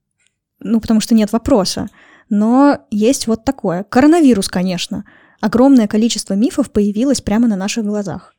[0.61, 1.89] ну, потому что нет вопроса,
[2.29, 3.85] но есть вот такое.
[3.85, 5.05] Коронавирус, конечно.
[5.41, 8.32] Огромное количество мифов появилось прямо на наших глазах.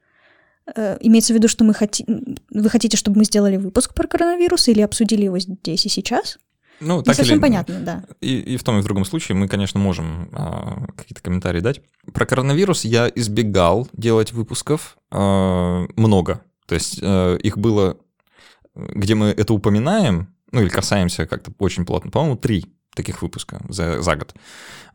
[0.75, 4.67] Э, имеется в виду, что мы хотим, вы хотите, чтобы мы сделали выпуск про коронавирус
[4.69, 6.37] или обсудили его здесь и сейчас?
[6.79, 7.41] Ну, не так совсем или...
[7.41, 8.03] понятно, да.
[8.21, 11.81] И, и в том, и в другом случае мы, конечно, можем а, какие-то комментарии дать.
[12.13, 16.41] Про коронавирус я избегал делать выпусков а, много.
[16.65, 17.97] То есть а, их было,
[18.75, 24.01] где мы это упоминаем, ну или касаемся как-то очень плотно, по-моему, три таких выпуска за,
[24.01, 24.35] за год.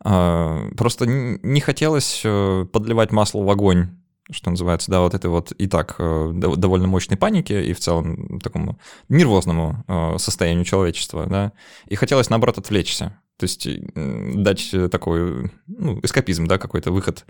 [0.01, 3.89] А, просто не хотелось э, подливать масло в огонь
[4.31, 8.39] что называется, да, вот этой вот и так э, довольно мощной паники и в целом
[8.39, 11.51] такому нервозному э, состоянию человечества, да,
[11.87, 17.25] и хотелось, наоборот, отвлечься, то есть дать такой ну, эскапизм, да, какой-то выход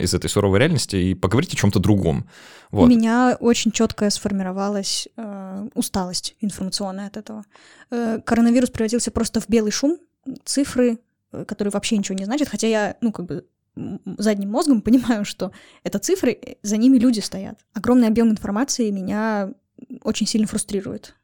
[0.00, 2.26] из этой суровой реальности и поговорить о чем-то другом.
[2.72, 2.86] Вот.
[2.86, 7.44] У меня очень четко сформировалась э, усталость информационная от этого.
[7.90, 9.98] Э, коронавирус превратился просто в белый шум,
[10.44, 10.98] цифры,
[11.32, 13.44] э, которые вообще ничего не значат, хотя я, ну, как бы
[13.74, 15.52] задним мозгом понимаю, что
[15.84, 17.58] это цифры, э, за ними люди стоят.
[17.74, 19.52] Огромный объем информации меня
[20.02, 21.14] очень сильно фрустрирует.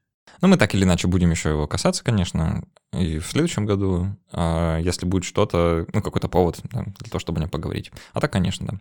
[0.40, 4.78] Ну, мы так или иначе будем еще его касаться, конечно, и в следующем году, а
[4.78, 7.90] если будет что-то, ну, какой-то повод да, для того, чтобы о нем поговорить.
[8.12, 8.80] А так, конечно, да.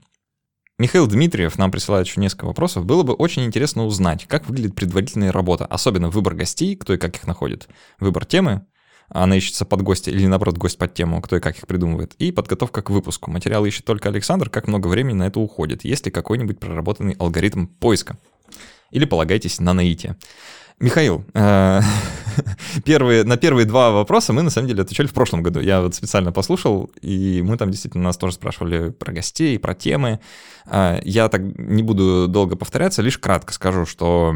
[0.79, 2.85] Михаил Дмитриев нам присылает еще несколько вопросов.
[2.85, 7.15] Было бы очень интересно узнать, как выглядит предварительная работа, особенно выбор гостей, кто и как
[7.15, 7.67] их находит,
[7.99, 8.67] выбор темы,
[9.09, 12.13] она ищется под гостя или, наоборот, гость под тему, кто и как их придумывает.
[12.15, 13.31] И подготовка к выпуску.
[13.31, 15.85] Материал ищет только Александр, как много времени на это уходит.
[15.85, 18.17] Есть ли какой-нибудь проработанный алгоритм поиска?
[18.91, 20.17] Или полагайтесь на наитие?
[20.79, 21.81] Михаил, э,
[22.85, 25.59] первые, на первые два вопроса мы на самом деле отвечали в прошлом году.
[25.59, 30.19] Я вот специально послушал, и мы там действительно нас тоже спрашивали про гостей, про темы.
[30.67, 34.35] Э, я так не буду долго повторяться, лишь кратко скажу, что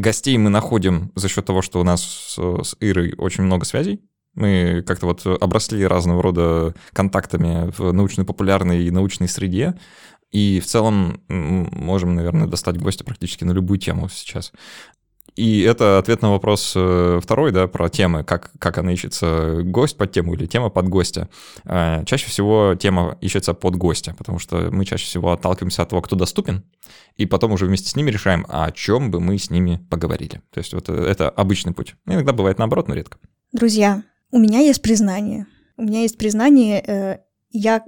[0.00, 4.00] Гостей мы находим за счет того, что у нас с Ирой очень много связей.
[4.34, 9.78] Мы как-то вот обросли разного рода контактами в научно-популярной и научной среде.
[10.30, 14.52] И в целом можем, наверное, достать гостя практически на любую тему сейчас.
[15.36, 19.96] И это ответ на вопрос э, второй, да, про темы, как, как она ищется, гость
[19.96, 21.28] под тему или тема под гостя.
[21.64, 26.02] Э, чаще всего тема ищется под гостя, потому что мы чаще всего отталкиваемся от того,
[26.02, 26.64] кто доступен,
[27.16, 30.42] и потом уже вместе с ними решаем, а о чем бы мы с ними поговорили.
[30.50, 31.94] То есть вот это обычный путь.
[32.06, 33.18] Иногда бывает наоборот, но редко.
[33.52, 35.46] Друзья, у меня есть признание.
[35.76, 37.18] У меня есть признание, э,
[37.50, 37.84] я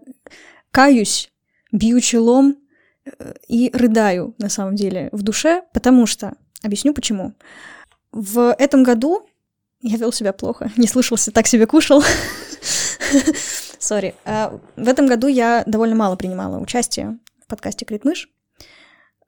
[0.71, 1.31] каюсь,
[1.73, 2.57] бью челом
[3.49, 7.35] и рыдаю, на самом деле, в душе, потому что Объясню почему.
[8.13, 9.27] В этом году
[9.81, 12.03] я вел себя плохо, не слышался, так себе кушал.
[13.79, 14.15] Сори.
[14.25, 18.29] А, в этом году я довольно мало принимала участие в подкасте «Критмыш»,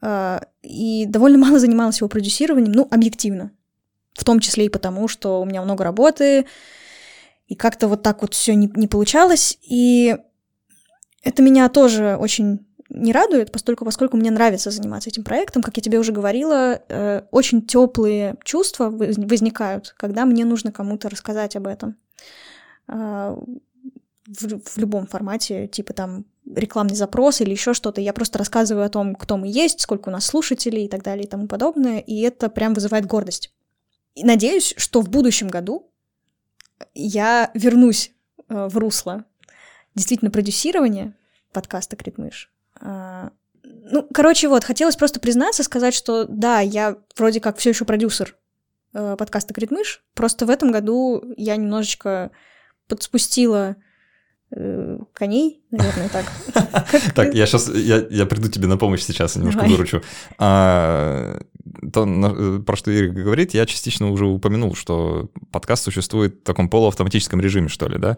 [0.01, 3.51] а, и довольно мало занималась его продюсированием, ну, объективно.
[4.13, 6.47] В том числе и потому, что у меня много работы,
[7.49, 9.59] и как-то вот так вот все не, не получалось.
[9.63, 10.17] И
[11.23, 15.63] это меня тоже очень не радует, поскольку, поскольку мне нравится заниматься этим проектом.
[15.63, 21.57] Как я тебе уже говорила, э, очень теплые чувства возникают, когда мне нужно кому-то рассказать
[21.57, 21.97] об этом.
[22.87, 28.01] В, в любом формате, типа там рекламный запрос или еще что-то.
[28.01, 31.25] Я просто рассказываю о том, кто мы есть, сколько у нас слушателей и так далее
[31.25, 31.99] и тому подобное.
[31.99, 33.53] И это прям вызывает гордость.
[34.15, 35.91] И надеюсь, что в будущем году
[36.95, 38.13] я вернусь
[38.49, 39.25] э, в русло
[39.95, 41.17] действительно продюсирования
[41.53, 42.54] подкаста «Критмыш».
[43.87, 48.37] Ну, короче, вот, хотелось просто признаться, сказать, что да, я вроде как все еще продюсер
[48.95, 52.31] э, подкаста «Критмыш», просто в этом году я немножечко
[52.89, 53.77] подспустила
[55.13, 56.25] коней, наверное, так.
[57.15, 60.03] Так, я сейчас, я, приду тебе на помощь сейчас, немножко выручу.
[60.39, 61.41] А,
[61.93, 66.69] то, э, про что Ирина говорит, я частично уже упомянул, что подкаст существует в таком
[66.69, 68.17] полуавтоматическом режиме, что ли, да.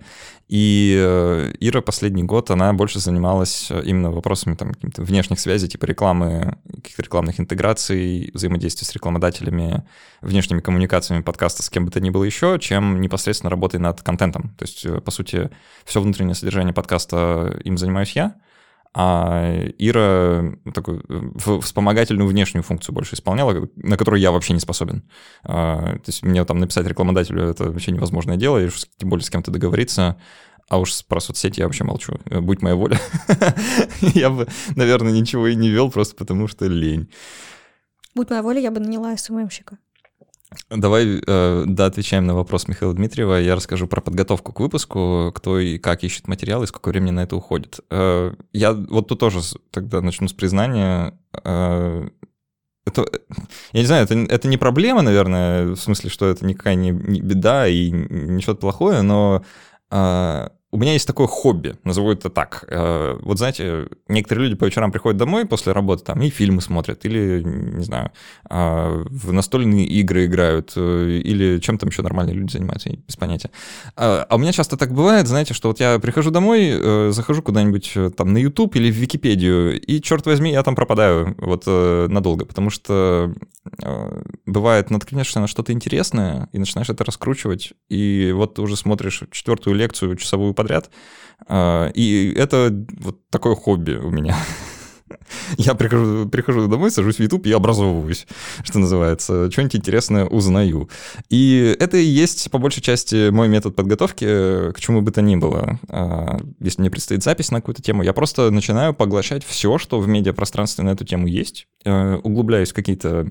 [0.49, 5.87] И э, Ира последний год, она больше занималась именно вопросами там каких-то внешних связей, типа
[5.87, 9.85] рекламы, каких-то рекламных интеграций, взаимодействия с рекламодателями,
[10.21, 14.55] внешними коммуникациями подкаста с кем бы то ни было еще, чем непосредственно работой над контентом.
[14.59, 15.51] То есть, э, по сути,
[15.85, 18.37] все внутреннее содержание подкаста им занимаюсь я,
[18.99, 21.05] а Ира такую
[21.61, 25.03] вспомогательную внешнюю функцию больше исполняла, на которую я вообще не способен.
[25.45, 29.29] А, то есть мне там написать рекламодателю это вообще невозможное дело, и тем более с
[29.29, 30.17] кем-то договориться.
[30.69, 32.19] А уж про соцсети я вообще молчу.
[32.25, 32.99] Будь моя воля.
[34.01, 37.11] я бы, наверное, ничего и не вел, просто потому что лень.
[38.15, 39.77] Будь моя воля, я бы наняла СММщика.
[40.71, 43.41] Давай, э, да, отвечаем на вопрос Михаила Дмитриева.
[43.41, 47.25] Я расскажу про подготовку к выпуску, кто и как ищет материал, и сколько времени на
[47.25, 47.81] это уходит.
[47.91, 49.41] Э, я вот тут тоже
[49.73, 51.19] тогда начну с признания.
[51.43, 52.09] Э,
[52.87, 53.07] это,
[53.73, 57.21] я не знаю, это, это не проблема, наверное, в смысле, что это никакая не, не
[57.21, 59.43] беда и что-то плохое, но
[60.73, 62.65] у меня есть такое хобби, назову это так.
[62.69, 67.05] Э, вот знаете, некоторые люди по вечерам приходят домой после работы там и фильмы смотрят,
[67.05, 68.11] или, не знаю,
[68.51, 73.51] а, в настольные игры играют, э, или чем там еще нормальные люди занимаются, без понятия.
[73.95, 77.43] А, а у меня часто так бывает, знаете, что вот я прихожу домой, э, захожу
[77.43, 82.45] куда-нибудь там на YouTube или в Википедию, и, черт возьми, я там пропадаю вот надолго,
[82.45, 83.33] потому что
[84.47, 89.77] бывает, наткнешься на что-то интересное и начинаешь это раскручивать, и вот ты уже смотришь четвертую
[89.77, 90.91] лекцию часовую подряд.
[91.47, 94.37] А, и это вот такое хобби у меня.
[95.57, 98.27] Я прихожу, прихожу домой, сажусь в YouTube и образовываюсь,
[98.63, 99.51] что называется.
[99.51, 100.91] Что-нибудь интересное узнаю.
[101.29, 105.37] И это и есть, по большей части, мой метод подготовки к чему бы то ни
[105.37, 105.79] было.
[105.89, 110.09] А, если мне предстоит запись на какую-то тему, я просто начинаю поглощать все, что в
[110.09, 113.29] медиапространстве на эту тему есть, э, углубляюсь в какие-то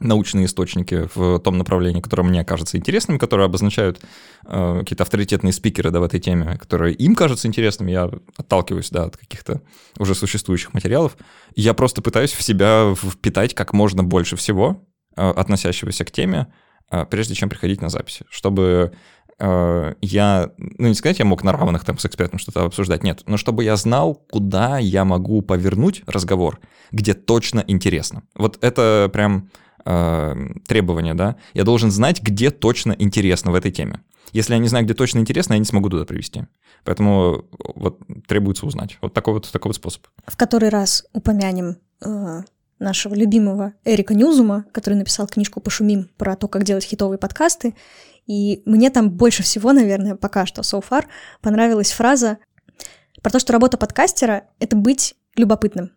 [0.00, 4.00] научные источники в том направлении, которое мне кажется интересным, которые обозначают
[4.44, 9.04] э, какие-то авторитетные спикеры да, в этой теме, которые им кажутся интересными, я отталкиваюсь да,
[9.04, 9.62] от каких-то
[9.98, 11.16] уже существующих материалов.
[11.54, 14.84] Я просто пытаюсь в себя впитать как можно больше всего,
[15.16, 16.48] э, относящегося к теме,
[16.90, 18.92] э, прежде чем приходить на записи, чтобы
[19.38, 23.22] э, я, ну не сказать, я мог на равных там с экспертом что-то обсуждать, нет,
[23.26, 26.58] но чтобы я знал, куда я могу повернуть разговор,
[26.90, 28.24] где точно интересно.
[28.34, 29.50] Вот это прям
[29.84, 30.34] э,
[30.66, 34.00] требования, да, я должен знать, где точно интересно в этой теме.
[34.32, 36.44] Если я не знаю, где точно интересно, я не смогу туда привести.
[36.84, 37.44] Поэтому
[37.76, 38.98] вот требуется узнать.
[39.00, 40.06] Вот такой вот, такой вот способ.
[40.26, 42.42] В который раз упомянем э,
[42.78, 47.74] нашего любимого Эрика Ньюзума, который написал книжку «Пошумим» про то, как делать хитовые подкасты.
[48.26, 51.04] И мне там больше всего, наверное, пока что, so far,
[51.40, 52.38] понравилась фраза
[53.22, 55.92] про то, что работа подкастера— это быть любопытным.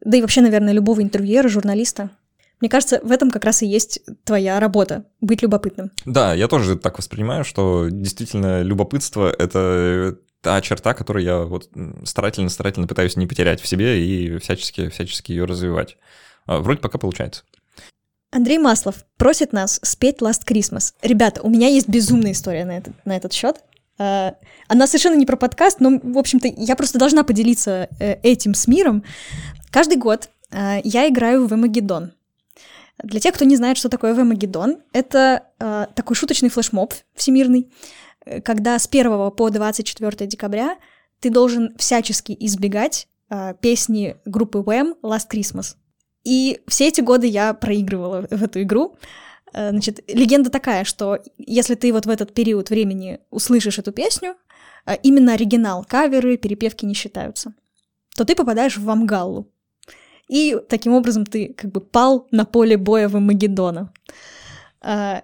[0.00, 2.10] Да и вообще, наверное, любого интервьюера, журналиста—
[2.64, 5.90] мне кажется, в этом как раз и есть твоя работа— быть любопытным.
[6.06, 11.68] Да, я тоже так воспринимаю, что действительно любопытство— это та черта, которую я вот
[12.04, 15.98] старательно-старательно пытаюсь не потерять в себе и всячески, всячески ее развивать.
[16.46, 17.42] А, вроде пока получается.
[18.30, 20.94] Андрей Маслов просит нас спеть Last Christmas.
[21.02, 23.56] Ребята, у меня есть безумная история на этот, на этот счет.
[23.98, 24.36] А,
[24.68, 28.66] она совершенно не про подкаст, но, в общем-то, я просто должна поделиться э, этим с
[28.66, 29.04] миром.
[29.70, 32.12] Каждый год а, я играю в Эмагеддон.
[33.02, 37.72] Для тех, кто не знает, что такое Вемагеддон, это э, такой шуточный флешмоб всемирный,
[38.24, 40.76] э, когда с 1 по 24 декабря
[41.20, 45.74] ты должен всячески избегать э, песни группы Wham Last Christmas.
[46.22, 48.96] И все эти годы я проигрывала в эту игру.
[49.52, 54.36] Э, значит, легенда такая, что если ты вот в этот период времени услышишь эту песню,
[54.86, 57.54] э, именно оригинал, каверы, перепевки не считаются,
[58.16, 59.50] то ты попадаешь в Вамгаллу.
[60.28, 63.92] И таким образом ты как бы пал на поле боя в Магеддона.
[64.80, 65.22] А,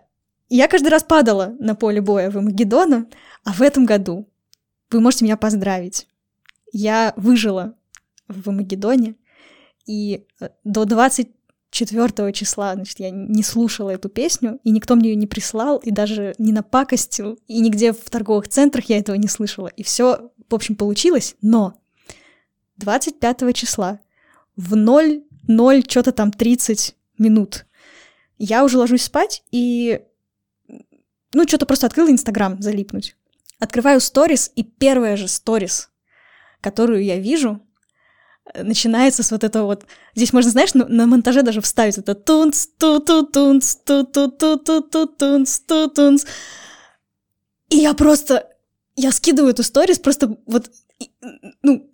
[0.48, 3.06] я каждый раз падала на поле боя в Магеддона,
[3.44, 4.28] а в этом году
[4.90, 6.06] вы можете меня поздравить.
[6.72, 7.74] Я выжила
[8.28, 9.16] в Магеддоне,
[9.86, 15.16] и э, до 24 числа, значит, я не слушала эту песню, и никто мне ее
[15.16, 19.68] не прислал, и даже не напакостил, и нигде в торговых центрах я этого не слышала.
[19.68, 21.74] И все, в общем, получилось, но
[22.76, 24.00] 25 числа
[24.60, 27.64] в 0, 0, что-то там 30 минут.
[28.38, 30.02] Я уже ложусь спать и,
[31.32, 33.16] ну, что-то просто открыла Инстаграм залипнуть.
[33.58, 35.90] Открываю сторис, и первая же сторис,
[36.60, 37.60] которую я вижу,
[38.54, 39.86] начинается с вот этого вот...
[40.14, 44.30] Здесь можно, знаешь, на, на монтаже даже вставить это тунц, ту ту тунц, ту ту
[44.30, 46.24] ту ту ту тунц, ту тунц.
[47.70, 48.46] И я просто...
[48.96, 50.70] Я скидываю эту сторис просто вот,
[51.62, 51.90] ну,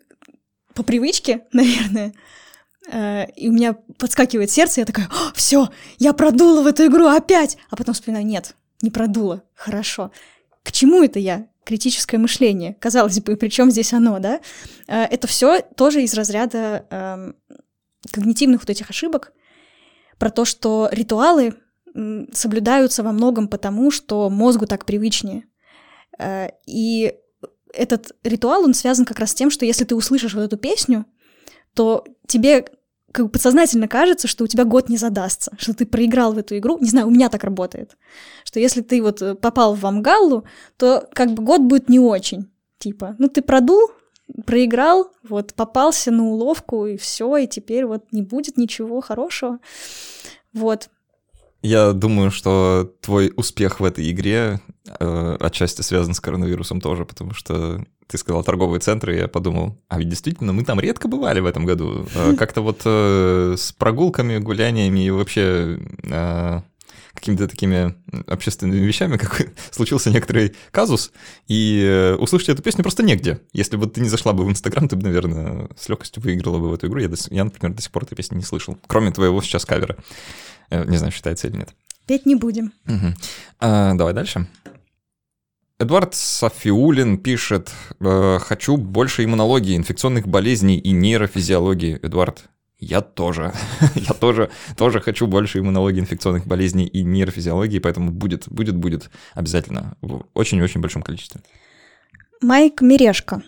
[0.74, 2.14] по привычке, наверное.
[2.88, 5.68] И у меня подскакивает сердце, я такая, все,
[5.98, 7.58] я продула в эту игру опять.
[7.68, 10.12] А потом вспоминаю, нет, не продула, хорошо.
[10.62, 11.48] К чему это я?
[11.66, 12.74] критическое мышление.
[12.78, 14.40] Казалось бы, причем здесь оно, да?
[14.86, 17.32] Э, это все тоже из разряда э,
[18.12, 19.32] когнитивных вот этих ошибок
[20.16, 21.54] про то, что ритуалы
[22.32, 25.44] соблюдаются во многом потому, что мозгу так привычнее.
[26.18, 27.14] Э, и
[27.74, 31.04] этот ритуал, он связан как раз с тем, что если ты услышишь вот эту песню,
[31.74, 32.66] то тебе
[33.16, 36.58] как бы подсознательно кажется, что у тебя год не задастся, что ты проиграл в эту
[36.58, 36.76] игру.
[36.78, 37.96] Не знаю, у меня так работает.
[38.44, 40.44] Что если ты вот э, попал в Амгаллу,
[40.76, 42.50] то как бы год будет не очень.
[42.78, 43.90] Типа, ну ты продул,
[44.44, 49.60] проиграл, вот попался на уловку, и все, и теперь вот не будет ничего хорошего.
[50.52, 50.90] Вот.
[51.66, 54.60] Я думаю, что твой успех в этой игре
[55.00, 59.76] э, отчасти связан с коронавирусом тоже, потому что ты сказал торговые центры, и я подумал,
[59.88, 62.06] а ведь действительно мы там редко бывали в этом году.
[62.14, 66.60] Э, как-то вот э, с прогулками, гуляниями и вообще э,
[67.16, 67.94] какими-то такими
[68.26, 71.12] общественными вещами, как случился некоторый казус,
[71.48, 73.40] и услышать эту песню просто негде.
[73.52, 76.70] Если бы ты не зашла бы в Инстаграм, ты бы, наверное, с легкостью выиграла бы
[76.70, 77.00] в эту игру.
[77.00, 79.96] Я, я, например, до сих пор этой песни не слышал, кроме твоего сейчас кавера.
[80.70, 81.70] Не знаю, считается или нет.
[82.06, 82.72] Петь не будем.
[82.86, 83.14] Угу.
[83.60, 84.46] А, давай дальше.
[85.78, 91.98] Эдуард Софиулин пишет, э, хочу больше иммунологии, инфекционных болезней и нейрофизиологии.
[92.02, 92.44] Эдуард,
[92.78, 93.52] я тоже.
[93.94, 99.96] я тоже, тоже хочу больше иммунологии, инфекционных болезней и нейрофизиологии, поэтому будет, будет, будет обязательно
[100.02, 101.40] в очень-очень большом количестве.
[102.40, 103.42] Майк Мирешко.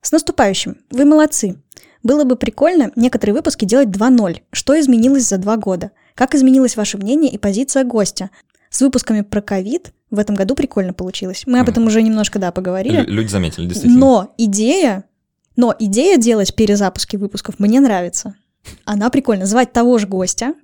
[0.00, 0.76] С наступающим.
[0.90, 1.56] Вы молодцы.
[2.02, 4.42] Было бы прикольно некоторые выпуски делать 2.0.
[4.52, 5.90] Что изменилось за два года?
[6.14, 8.30] Как изменилось ваше мнение и позиция гостя?
[8.70, 11.44] С выпусками про ковид в этом году прикольно получилось.
[11.46, 13.00] Мы об этом уже немножко, да, поговорили.
[13.00, 13.98] Лю- люди заметили, действительно.
[13.98, 15.04] Но идея,
[15.56, 18.34] но идея делать перезапуски выпусков мне нравится.
[18.84, 19.46] Она прикольно.
[19.46, 20.54] Звать того же гостя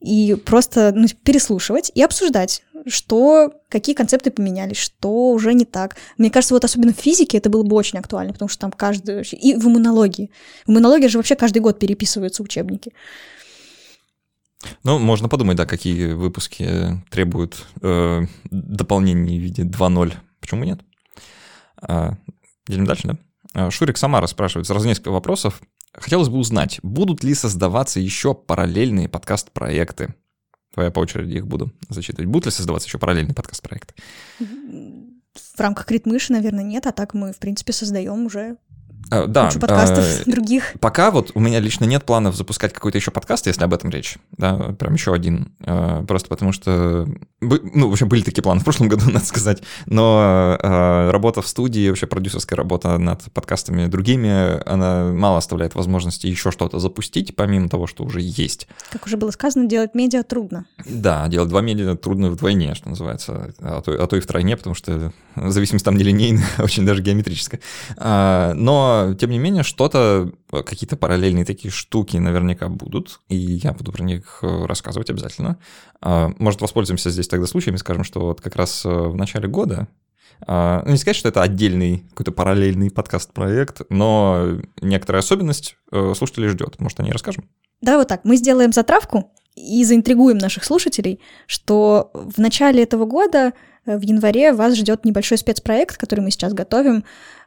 [0.00, 5.96] и просто ну, переслушивать и обсуждать, что, какие концепты поменялись, что уже не так.
[6.18, 9.22] Мне кажется, вот особенно в физике это было бы очень актуально, потому что там каждый...
[9.22, 10.30] И в иммунологии.
[10.66, 12.92] В иммунологии же вообще каждый год переписываются учебники.
[14.82, 20.14] Ну, можно подумать, да, какие выпуски требуют э, дополнений в виде 2.0.
[20.40, 20.80] Почему нет?
[21.80, 22.14] А,
[22.68, 23.18] едем дальше, да?
[23.54, 25.60] А, Шурик Самара спрашивает сразу несколько вопросов.
[25.94, 30.14] Хотелось бы узнать, будут ли создаваться еще параллельные подкаст-проекты?
[30.74, 32.28] Давай я по очереди их буду зачитывать.
[32.28, 33.94] Будут ли создаваться еще параллельные подкаст-проекты?
[34.38, 38.56] В рамках Критмыши, наверное, нет, а так мы, в принципе, создаем уже
[39.10, 40.74] а, да, кучу подкастов а, других.
[40.80, 44.16] Пока вот у меня лично нет планов запускать какой-то еще подкаст, если об этом речь,
[44.36, 47.06] да, прям еще один, а, просто потому что,
[47.40, 51.48] ну, в общем, были такие планы в прошлом году, надо сказать, но а, работа в
[51.48, 57.68] студии, вообще продюсерская работа над подкастами другими, она мало оставляет возможности еще что-то запустить, помимо
[57.68, 58.68] того, что уже есть.
[58.90, 60.66] Как уже было сказано, делать медиа трудно.
[60.86, 64.74] Да, делать два медиа трудно вдвойне, что называется, а то, а то и втройне, потому
[64.74, 67.60] что зависимость там нелинейная, очень даже геометрическая.
[67.98, 73.92] Но тем не менее, что-то, э, какие-то параллельные такие штуки наверняка будут, и я буду
[73.92, 75.58] про них э, рассказывать обязательно.
[76.00, 79.88] А, может, воспользуемся здесь тогда случаями, скажем, что вот как раз э, в начале года
[80.46, 86.80] а, ну, не сказать, что это отдельный какой-то параллельный подкаст-проект, но некоторая особенность слушателей ждет.
[86.80, 87.48] Может, о ней расскажем?
[87.80, 88.24] Да, вот так.
[88.24, 93.52] Мы сделаем затравку и заинтригуем наших слушателей, что в начале этого года,
[93.86, 97.04] в январе, вас ждет небольшой спецпроект, который мы сейчас готовим.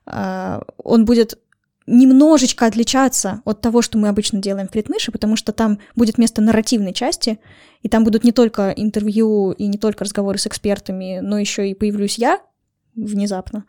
[0.07, 1.37] А, он будет
[1.85, 6.41] немножечко отличаться от того, что мы обычно делаем в Критмыше, потому что там будет место
[6.41, 7.39] нарративной части,
[7.81, 11.73] и там будут не только интервью и не только разговоры с экспертами, но еще и
[11.73, 12.41] появлюсь я
[12.95, 13.65] внезапно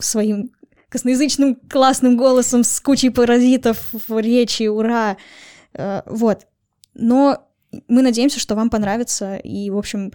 [0.00, 0.52] своим
[0.88, 5.16] косноязычным классным голосом с кучей паразитов в речи, ура!
[5.74, 6.46] А, вот.
[6.94, 7.45] Но
[7.88, 10.12] мы надеемся, что вам понравится, и, в общем,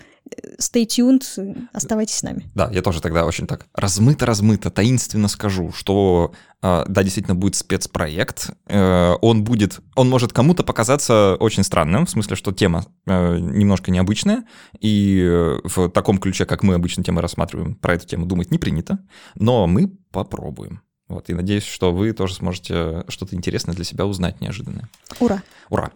[0.60, 2.50] stay tuned, оставайтесь с нами.
[2.56, 6.34] Да, я тоже тогда очень так размыто-размыто, таинственно скажу, что
[6.64, 8.52] а, да, действительно будет спецпроект.
[8.68, 13.90] Э, он будет, он может кому-то показаться очень странным, в смысле, что тема э, немножко
[13.90, 14.44] необычная,
[14.80, 18.60] и э, в таком ключе, как мы обычно темы рассматриваем, про эту тему думать не
[18.60, 19.00] принято,
[19.36, 20.82] но мы попробуем.
[21.08, 24.88] Вот, и надеюсь, что вы тоже сможете что-то интересное для себя узнать неожиданное.
[25.20, 25.42] Ура!
[25.70, 25.92] Ура!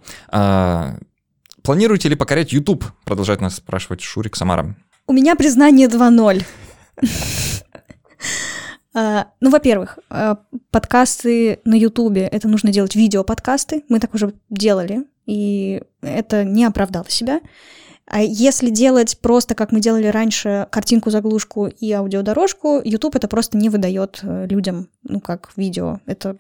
[1.66, 2.86] Планируете ли покорять YouTube?
[3.06, 4.76] Продолжает нас спрашивать Шурик Самара.
[5.08, 6.44] У меня признание 2.0.
[8.98, 10.38] А, ну, во-первых, а,
[10.72, 17.10] подкасты на Ютубе, это нужно делать видео-подкасты, мы так уже делали, и это не оправдало
[17.10, 17.42] себя.
[18.06, 23.68] А если делать просто, как мы делали раньше, картинку-заглушку и аудиодорожку, YouTube это просто не
[23.68, 26.00] выдает э, людям, ну, как видео.
[26.06, 26.38] Это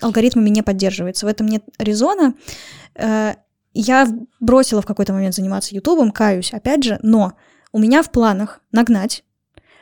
[0.00, 1.26] алгоритмами не поддерживается.
[1.26, 2.34] В этом нет резона.
[3.76, 4.08] Э, я
[4.40, 7.34] бросила в какой-то момент заниматься Ютубом, каюсь, опять же, но
[7.72, 9.22] у меня в планах нагнать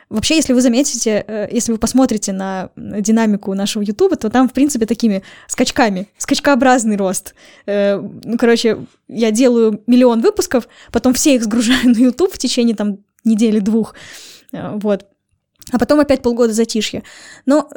[0.07, 4.53] Вообще, если вы заметите, э, если вы посмотрите на динамику нашего Ютуба, то там, в
[4.53, 7.33] принципе, такими скачками, скачкообразный рост.
[7.65, 12.75] Э, ну, короче, я делаю миллион выпусков, потом все их сгружаю на Ютуб в течение
[12.75, 13.95] там недели-двух,
[14.53, 15.07] э, вот.
[15.71, 17.01] А потом опять полгода затишье.
[17.47, 17.67] Но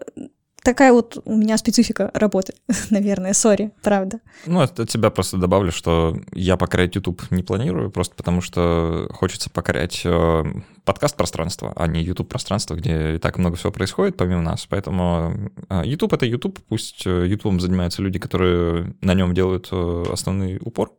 [0.63, 2.55] такая вот у меня специфика работы,
[2.91, 4.21] наверное, сори, правда.
[4.47, 9.51] Ну, от тебя просто добавлю, что я покорять YouTube не планирую, просто потому что хочется
[9.51, 10.45] покорять э,
[10.85, 14.67] подкаст-пространство, а не YouTube-пространство, где и так много всего происходит помимо нас.
[14.69, 20.05] Поэтому э, YouTube— это YouTube, пусть э, YouTube занимаются люди, которые на нем делают э,
[20.13, 20.93] основной упор,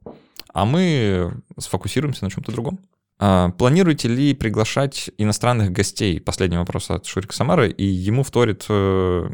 [0.54, 2.80] а мы сфокусируемся на чем-то другом.
[3.22, 6.22] А, планируете ли приглашать иностранных гостей?
[6.22, 9.30] Последний вопрос от Шурика Самары, и ему вторит э,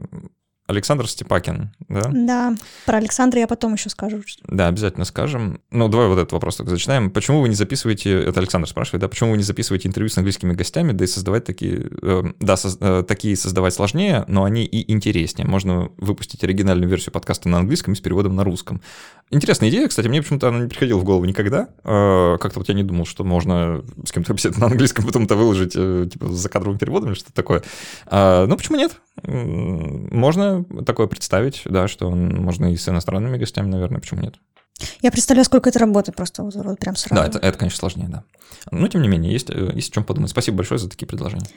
[0.67, 2.09] Александр Степакин, да?
[2.11, 2.55] Да,
[2.85, 4.21] про Александра я потом еще скажу.
[4.47, 5.61] Да, обязательно скажем.
[5.69, 7.11] Ну, давай вот этот вопрос так зачитаем.
[7.11, 10.53] Почему вы не записываете, это Александр спрашивает, да, почему вы не записываете интервью с английскими
[10.53, 14.91] гостями, да и создавать такие, э, да, со, э, такие создавать сложнее, но они и
[14.91, 15.47] интереснее.
[15.47, 18.81] Можно выпустить оригинальную версию подкаста на английском и с переводом на русском.
[19.31, 21.69] Интересная идея, кстати, мне почему-то она не приходила в голову никогда.
[21.83, 25.35] Э, как-то вот я не думал, что можно с кем-то беседовать на английском, потом это
[25.35, 27.63] выложить, э, типа, за кадровым переводом или что-то такое.
[28.07, 28.99] Э, ну, почему нет?
[29.23, 30.54] Можно
[30.85, 34.35] такое представить, да, что можно и с иностранными гостями, наверное, почему нет?
[35.01, 37.21] Я представляю, сколько это работы просто вот, вот прям сразу.
[37.21, 38.23] Да, это, это, конечно, сложнее, да.
[38.71, 40.31] Но, тем не менее, есть, э, есть о чем подумать.
[40.31, 41.47] Спасибо большое за такие предложения.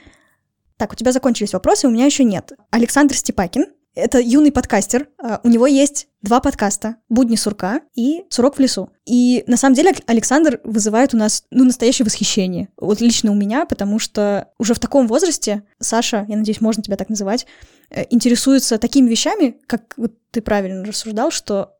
[0.76, 2.52] Так, у тебя закончились вопросы, у меня еще нет.
[2.70, 3.66] Александр Степакин
[3.98, 5.08] это юный подкастер.
[5.20, 8.90] А, у него есть два подкаста «Будни сурка» и «Сурок в лесу».
[9.04, 12.68] И на самом деле Александр вызывает у нас ну, настоящее восхищение.
[12.76, 16.96] Вот лично у меня, потому что уже в таком возрасте Саша, я надеюсь, можно тебя
[16.96, 17.46] так называть,
[17.90, 21.74] э, интересуется такими вещами, как вот ты правильно рассуждал, что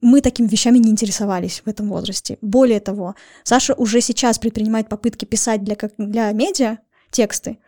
[0.00, 2.38] мы такими вещами не интересовались в этом возрасте.
[2.42, 6.78] Более того, Саша уже сейчас предпринимает попытки писать для, как, для медиа
[7.10, 7.58] тексты.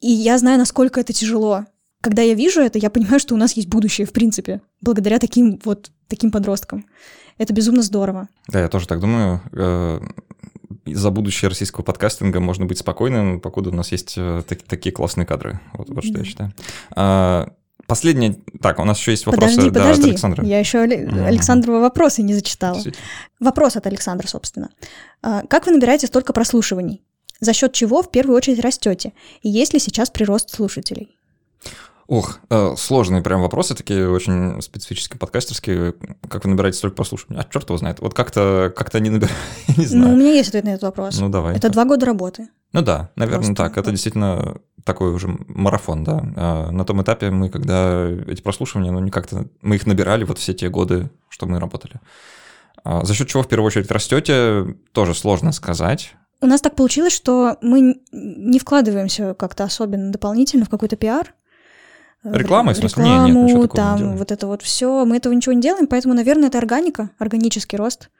[0.00, 1.66] И я знаю, насколько это тяжело
[2.02, 5.58] когда я вижу это, я понимаю, что у нас есть будущее, в принципе, благодаря таким
[5.64, 6.84] вот таким подросткам.
[7.38, 8.28] Это безумно здорово.
[8.48, 9.40] Да, я тоже так думаю.
[10.84, 15.60] За будущее российского подкастинга можно быть спокойным, покуда у нас есть э, такие классные кадры.
[15.74, 16.52] Вот, вот что я считаю.
[16.96, 17.52] А,
[17.86, 18.36] последнее.
[18.60, 20.02] Так, у нас еще есть вопросы подожди, да, подожди.
[20.02, 20.44] от Александра.
[20.44, 22.80] Я еще Александрова вопросы не зачитала.
[23.38, 24.70] Вопрос от Александра, собственно.
[25.22, 27.02] А, как вы набираете столько прослушиваний?
[27.40, 29.12] За счет чего в первую очередь растете?
[29.42, 31.16] И есть ли сейчас прирост слушателей?
[32.12, 35.94] Ох, э, сложные прям вопросы, такие очень специфические, подкастерские.
[36.28, 37.40] Как вы набираете столько прослушиваний?
[37.40, 38.00] А черт его знает.
[38.00, 39.34] Вот как-то как они набирают,
[39.78, 40.08] не знаю.
[40.08, 41.18] Ну, у меня есть ответ на этот вопрос.
[41.18, 41.56] Ну, давай.
[41.56, 42.48] Это два года работы.
[42.74, 43.78] Ну да, наверное, Просто, так.
[43.78, 46.22] Это действительно такой уже марафон, да.
[46.36, 49.46] А на том этапе мы, когда эти прослушивания, ну, не как-то...
[49.62, 51.94] Мы их набирали вот все те годы, что мы работали.
[52.84, 56.14] А за счет чего в первую очередь растете, тоже сложно сказать.
[56.42, 61.34] У нас так получилось, что мы не вкладываемся как-то особенно дополнительно в какой-то пиар.
[62.24, 63.02] Реклама, в смысле?
[63.02, 64.18] Рекламу, нет, нет, ничего такого там, не делаем.
[64.18, 65.04] вот это вот все.
[65.04, 68.10] Мы этого ничего не делаем, поэтому, наверное, это органика, органический рост.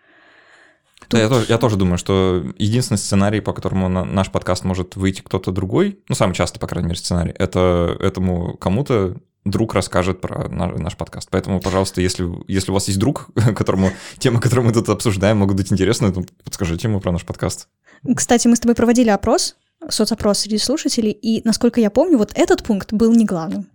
[1.08, 4.96] Да, я тоже, я тоже думаю, что единственный сценарий, по которому на, наш подкаст может
[4.96, 10.20] выйти кто-то другой, ну, самый частый, по крайней мере, сценарий, это этому кому-то друг расскажет
[10.20, 11.28] про наш, наш подкаст.
[11.30, 15.56] Поэтому, пожалуйста, если, если у вас есть друг, которому темы, которые мы тут обсуждаем, могут
[15.56, 17.68] быть интересны, то подскажите ему про наш подкаст.
[18.16, 19.56] Кстати, мы с тобой проводили опрос,
[19.88, 23.66] соцопрос среди слушателей, и, насколько я помню, вот этот пункт был не главным.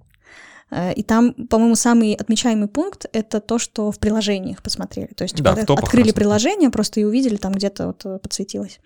[0.72, 5.08] Э, и там, по-моему, самый отмечаемый пункт— это то, что в приложениях посмотрели.
[5.16, 8.80] То есть да, открыли приложение просто и увидели, там где-то вот э, подсветилось.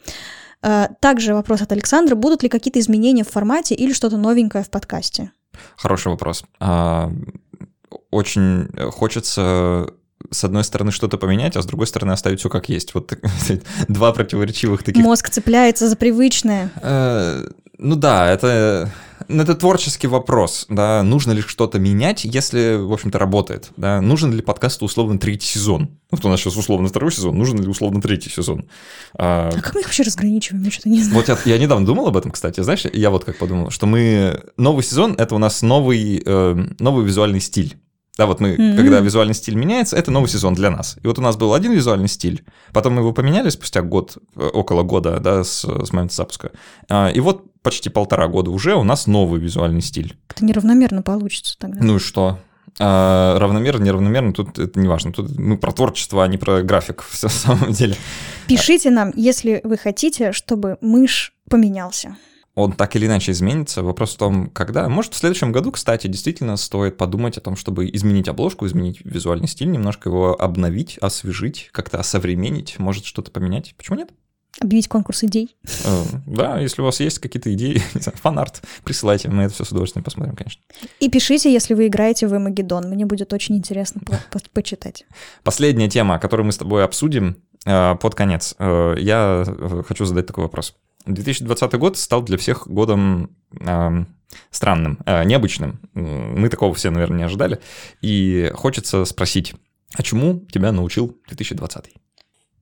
[0.61, 2.15] Э, также вопрос от Александра.
[2.15, 5.31] Будут ли какие-то изменения в формате или что-то новенькое в подкасте?
[5.75, 6.43] Хороший вопрос.
[6.59, 7.11] А,
[8.09, 9.87] очень хочется
[10.29, 12.93] с одной стороны что-то поменять, а с другой стороны оставить все как есть.
[12.93, 13.13] Вот
[13.87, 15.03] два противоречивых таких.
[15.03, 16.69] Мозг цепляется за привычное.
[17.81, 18.91] Ну да, это
[19.27, 24.31] Ну, это творческий вопрос, да, нужно ли что-то менять, если, в общем-то, работает, да, нужен
[24.31, 25.89] ли подкасту условно третий сезон?
[26.11, 28.65] Вот у нас сейчас условно второй сезон, нужен ли условно третий сезон?
[29.15, 30.63] А, а как мы их вообще разграничиваем?
[30.63, 31.15] Я что-то не знаю.
[31.15, 34.43] Вот я, я недавно думал об этом, кстати, знаешь, я вот как подумал, что мы...
[34.57, 37.77] Новый сезон— это у нас новый, э, новый визуальный стиль.
[38.17, 38.75] Да, вот мы, mm-hmm.
[38.75, 40.97] когда визуальный стиль меняется, это новый сезон для нас.
[41.01, 42.43] И вот у нас был один визуальный стиль,
[42.73, 46.51] потом мы его поменяли спустя год, э, около года, да, с, с момента запуска.
[46.89, 50.17] А, и вот почти полтора года уже у нас новый визуальный стиль.
[50.29, 51.79] Это неравномерно получится тогда.
[51.81, 52.37] Ну и что?
[52.79, 55.13] А, равномерно, неравномерно, тут это не важно.
[55.13, 57.95] Тут мы про творчество, а не про график, все в самом деле.
[58.47, 62.17] Пишите нам, если вы хотите, чтобы мышь поменялся
[62.53, 63.83] он так или иначе изменится.
[63.83, 64.89] Вопрос в том, когда.
[64.89, 69.47] Может, в следующем году, кстати, действительно стоит подумать о том, чтобы изменить обложку, изменить визуальный
[69.47, 73.73] стиль, немножко его обновить, освежить, как-то осовременить, может что-то поменять.
[73.77, 74.09] Почему нет?
[74.59, 75.55] Объявить конкурс идей.
[75.85, 77.81] Э, да, если у вас есть какие-то идеи,
[78.15, 80.61] фанарт, присылайте, мы это все с удовольствием посмотрим, конечно.
[80.99, 85.05] И пишите, если вы играете в Эмагеддон, мне будет очень интересно по по почитать.
[85.43, 88.55] Последняя тема, которую мы с тобой обсудим э, под конец.
[88.59, 89.45] Э, я
[89.87, 90.75] хочу задать такой вопрос.
[91.05, 94.05] 2020 год стал для всех годом э,
[94.49, 95.79] странным, э, необычным.
[95.93, 97.59] Мы такого все, наверное, не ожидали.
[98.01, 99.55] И хочется спросить,
[99.93, 101.85] а чему тебя научил 2020?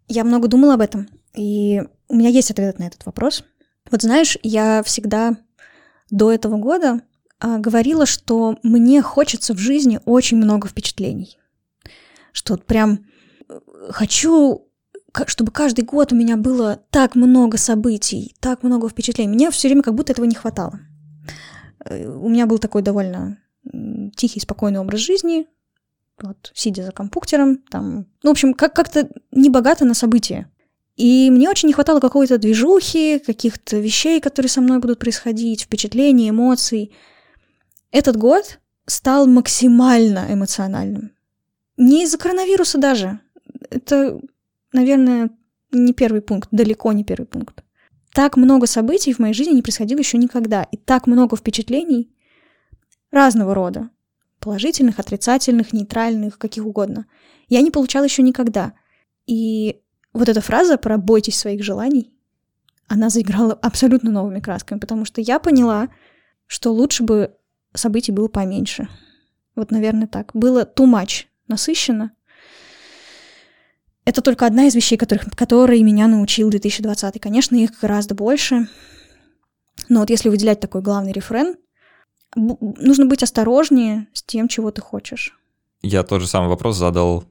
[0.08, 3.44] Я много думала об этом, и у меня есть ответ на этот вопрос.
[3.92, 5.38] Вот знаешь, я всегда
[6.10, 7.02] до этого года
[7.40, 11.38] э, говорила, что мне хочется в жизни очень много впечатлений.
[12.32, 13.06] Что вот прям
[13.48, 13.60] э,
[13.92, 14.69] хочу
[15.26, 19.34] чтобы каждый год у меня было так много событий, так много впечатлений.
[19.34, 20.80] Мне все время как будто этого не хватало.
[21.86, 23.38] Э, у меня был такой довольно
[24.16, 25.48] тихий, спокойный образ жизни,
[26.22, 30.50] вот, сидя за компьютером, там, ну, в общем, как- как-то не богато на события.
[30.96, 36.30] И мне очень не хватало какой-то движухи, каких-то вещей, которые со мной будут происходить, впечатлений,
[36.30, 36.92] эмоций.
[37.92, 41.12] Этот год стал максимально эмоциональным.
[41.78, 43.20] Не из-за коронавируса даже.
[43.70, 44.20] Это
[44.74, 45.32] наверное,
[45.72, 47.64] не первый пункт, далеко не первый пункт.
[48.14, 52.12] Так много событий в моей жизни не происходило еще никогда, и так много впечатлений
[53.12, 53.90] разного рода,
[54.40, 57.06] положительных, отрицательных, нейтральных, каких угодно,
[57.48, 58.74] я не получала еще никогда.
[59.28, 59.80] И
[60.14, 62.12] вот эта фраза про «бойтесь своих желаний»,
[62.88, 65.90] она заиграла абсолютно новыми красками, потому что я поняла,
[66.48, 67.36] что лучше бы
[67.74, 68.88] событий было поменьше.
[69.56, 70.32] Вот, наверное, так.
[70.34, 72.12] Было too much насыщенно,
[74.10, 77.22] это только одна из вещей, которых, которые меня научил 2020.
[77.22, 78.68] Конечно, их гораздо больше.
[79.88, 81.56] Но вот если выделять такой главный рефрен,
[82.36, 85.38] нужно быть осторожнее с тем, чего ты хочешь.
[85.84, 87.24] Я тот же самый вопрос задал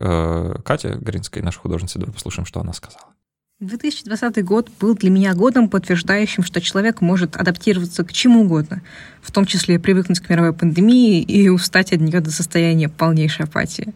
[0.00, 1.98] э, Кате Гринской, нашей художнице.
[1.98, 3.12] Давай послушаем, что она сказала.
[3.60, 8.82] 2020 год был для меня годом, подтверждающим, что человек может адаптироваться к чему угодно,
[9.20, 13.94] в том числе привыкнуть к мировой пандемии и устать от нее до состояния полнейшей апатии.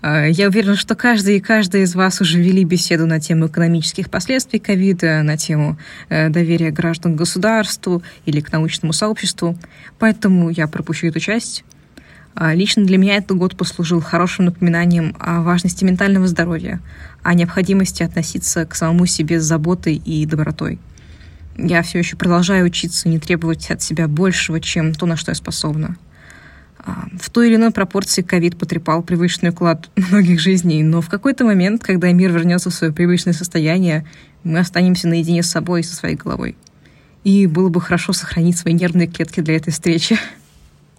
[0.00, 4.10] А, я уверена, что каждый и каждая из вас уже вели беседу на тему экономических
[4.10, 5.76] последствий ковида, на тему
[6.08, 9.58] э, доверия граждан к государству или к научному сообществу,
[9.98, 11.64] поэтому я пропущу эту часть.
[12.34, 16.80] А, лично для меня этот год послужил хорошим напоминанием о важности ментального здоровья,
[17.24, 20.78] о необходимости относиться к самому себе с заботой и добротой.
[21.56, 25.34] Я все еще продолжаю учиться не требовать от себя большего, чем то, на что я
[25.34, 25.96] способна–
[27.18, 31.82] в той или иной пропорции ковид потрепал привычный уклад многих жизней, но в какой-то момент,
[31.82, 34.06] когда мир вернется в свое привычное состояние,
[34.44, 36.56] мы останемся наедине с собой и со своей головой.
[37.24, 40.18] И было бы хорошо сохранить свои нервные клетки для этой встречи.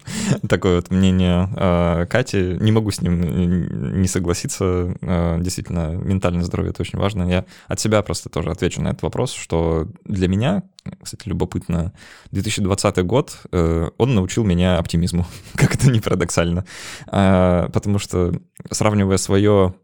[0.48, 2.56] Такое вот мнение э, Кати.
[2.60, 4.94] Не могу с ним не согласиться.
[5.00, 7.28] Э, действительно, ментальное здоровье— это очень важно.
[7.28, 10.62] Я от себя просто тоже отвечу на этот вопрос, что для меня,
[11.02, 11.92] кстати, любопытно,
[12.30, 16.64] 2020 год, э, он научил меня оптимизму, как это не парадоксально.
[17.06, 18.32] Потому что,
[18.70, 19.74] сравнивая свое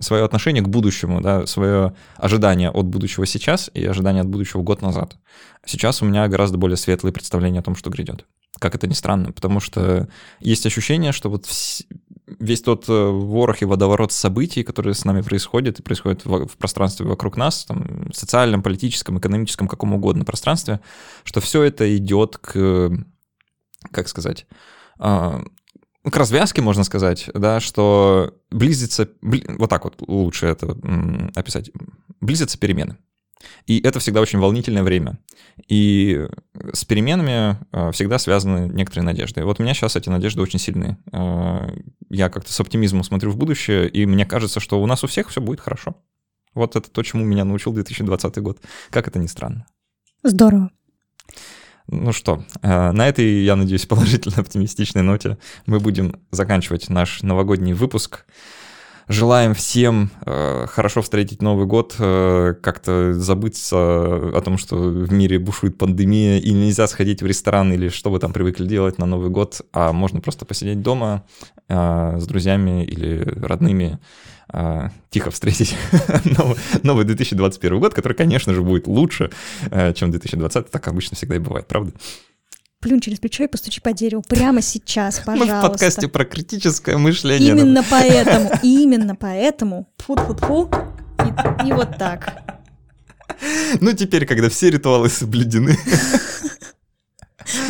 [0.00, 4.80] свое отношение к будущему, да, свое ожидание от будущего сейчас и ожидание от будущего год
[4.80, 5.16] назад.
[5.66, 8.26] Сейчас у меня гораздо более светлые представления о том, что грядет
[8.58, 10.08] как это ни странно, потому что
[10.40, 11.46] есть ощущение, что вот
[12.38, 17.06] весь тот э, ворох и водоворот событий, которые с нами происходят и происходят в, пространстве
[17.06, 20.80] вокруг нас, там, социальном, политическом, экономическом, каком угодно пространстве,
[21.24, 22.90] что все это идет к,
[23.90, 24.46] как сказать,
[24.98, 25.42] а,
[26.04, 30.76] к развязке, можно сказать, да, что близится, вот так вот лучше это
[31.34, 31.70] описать,
[32.20, 32.96] близятся перемены.
[33.66, 35.18] И это всегда очень волнительное время.
[35.68, 36.26] И
[36.72, 39.44] с переменами э, всегда связаны некоторые надежды.
[39.44, 40.98] Вот у меня сейчас эти надежды очень сильные.
[41.12, 41.68] Э,
[42.10, 45.28] я как-то с оптимизмом смотрю в будущее, и мне кажется, что у нас у всех
[45.28, 45.96] все будет хорошо.
[46.54, 48.60] Вот это то, чему меня научил 2020 год.
[48.90, 49.66] Как это ни странно.
[50.22, 50.70] Здорово.
[51.90, 57.72] Ну что, э, на этой, я надеюсь, положительно оптимистичной ноте мы будем заканчивать наш новогодний
[57.72, 58.26] выпуск.
[59.08, 65.38] Желаем всем э, хорошо встретить Новый год, э, как-то забыться о том, что в мире
[65.38, 69.30] бушует пандемия, и нельзя сходить в ресторан или что вы там привыкли делать на Новый
[69.30, 71.24] год, а можно просто посидеть дома
[71.68, 73.98] э, с друзьями или родными,
[74.52, 75.74] э, тихо встретить
[76.38, 79.30] новый, новый 2021 год, который, конечно же, будет лучше,
[79.70, 81.92] э, чем 2020, так обычно всегда и бывает, правда?
[82.80, 85.54] Плюнь через плечо и постучи по дереву прямо сейчас, пожалуйста.
[85.54, 87.50] Мы в подкасте про критическое мышление.
[87.50, 90.70] Именно поэтому, именно поэтому, фу фу фу
[91.24, 92.42] и, и вот так.
[93.80, 95.76] Ну, теперь, когда все ритуалы соблюдены.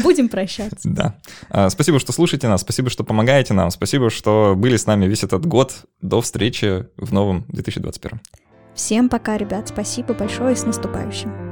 [0.02, 0.88] Будем прощаться.
[0.88, 1.18] Да.
[1.50, 5.24] А, спасибо, что слушаете нас, спасибо, что помогаете нам, спасибо, что были с нами весь
[5.24, 5.84] этот год.
[6.00, 8.20] До встречи в новом 2021.
[8.74, 9.68] Всем пока, ребят.
[9.68, 11.47] Спасибо большое и с наступающим.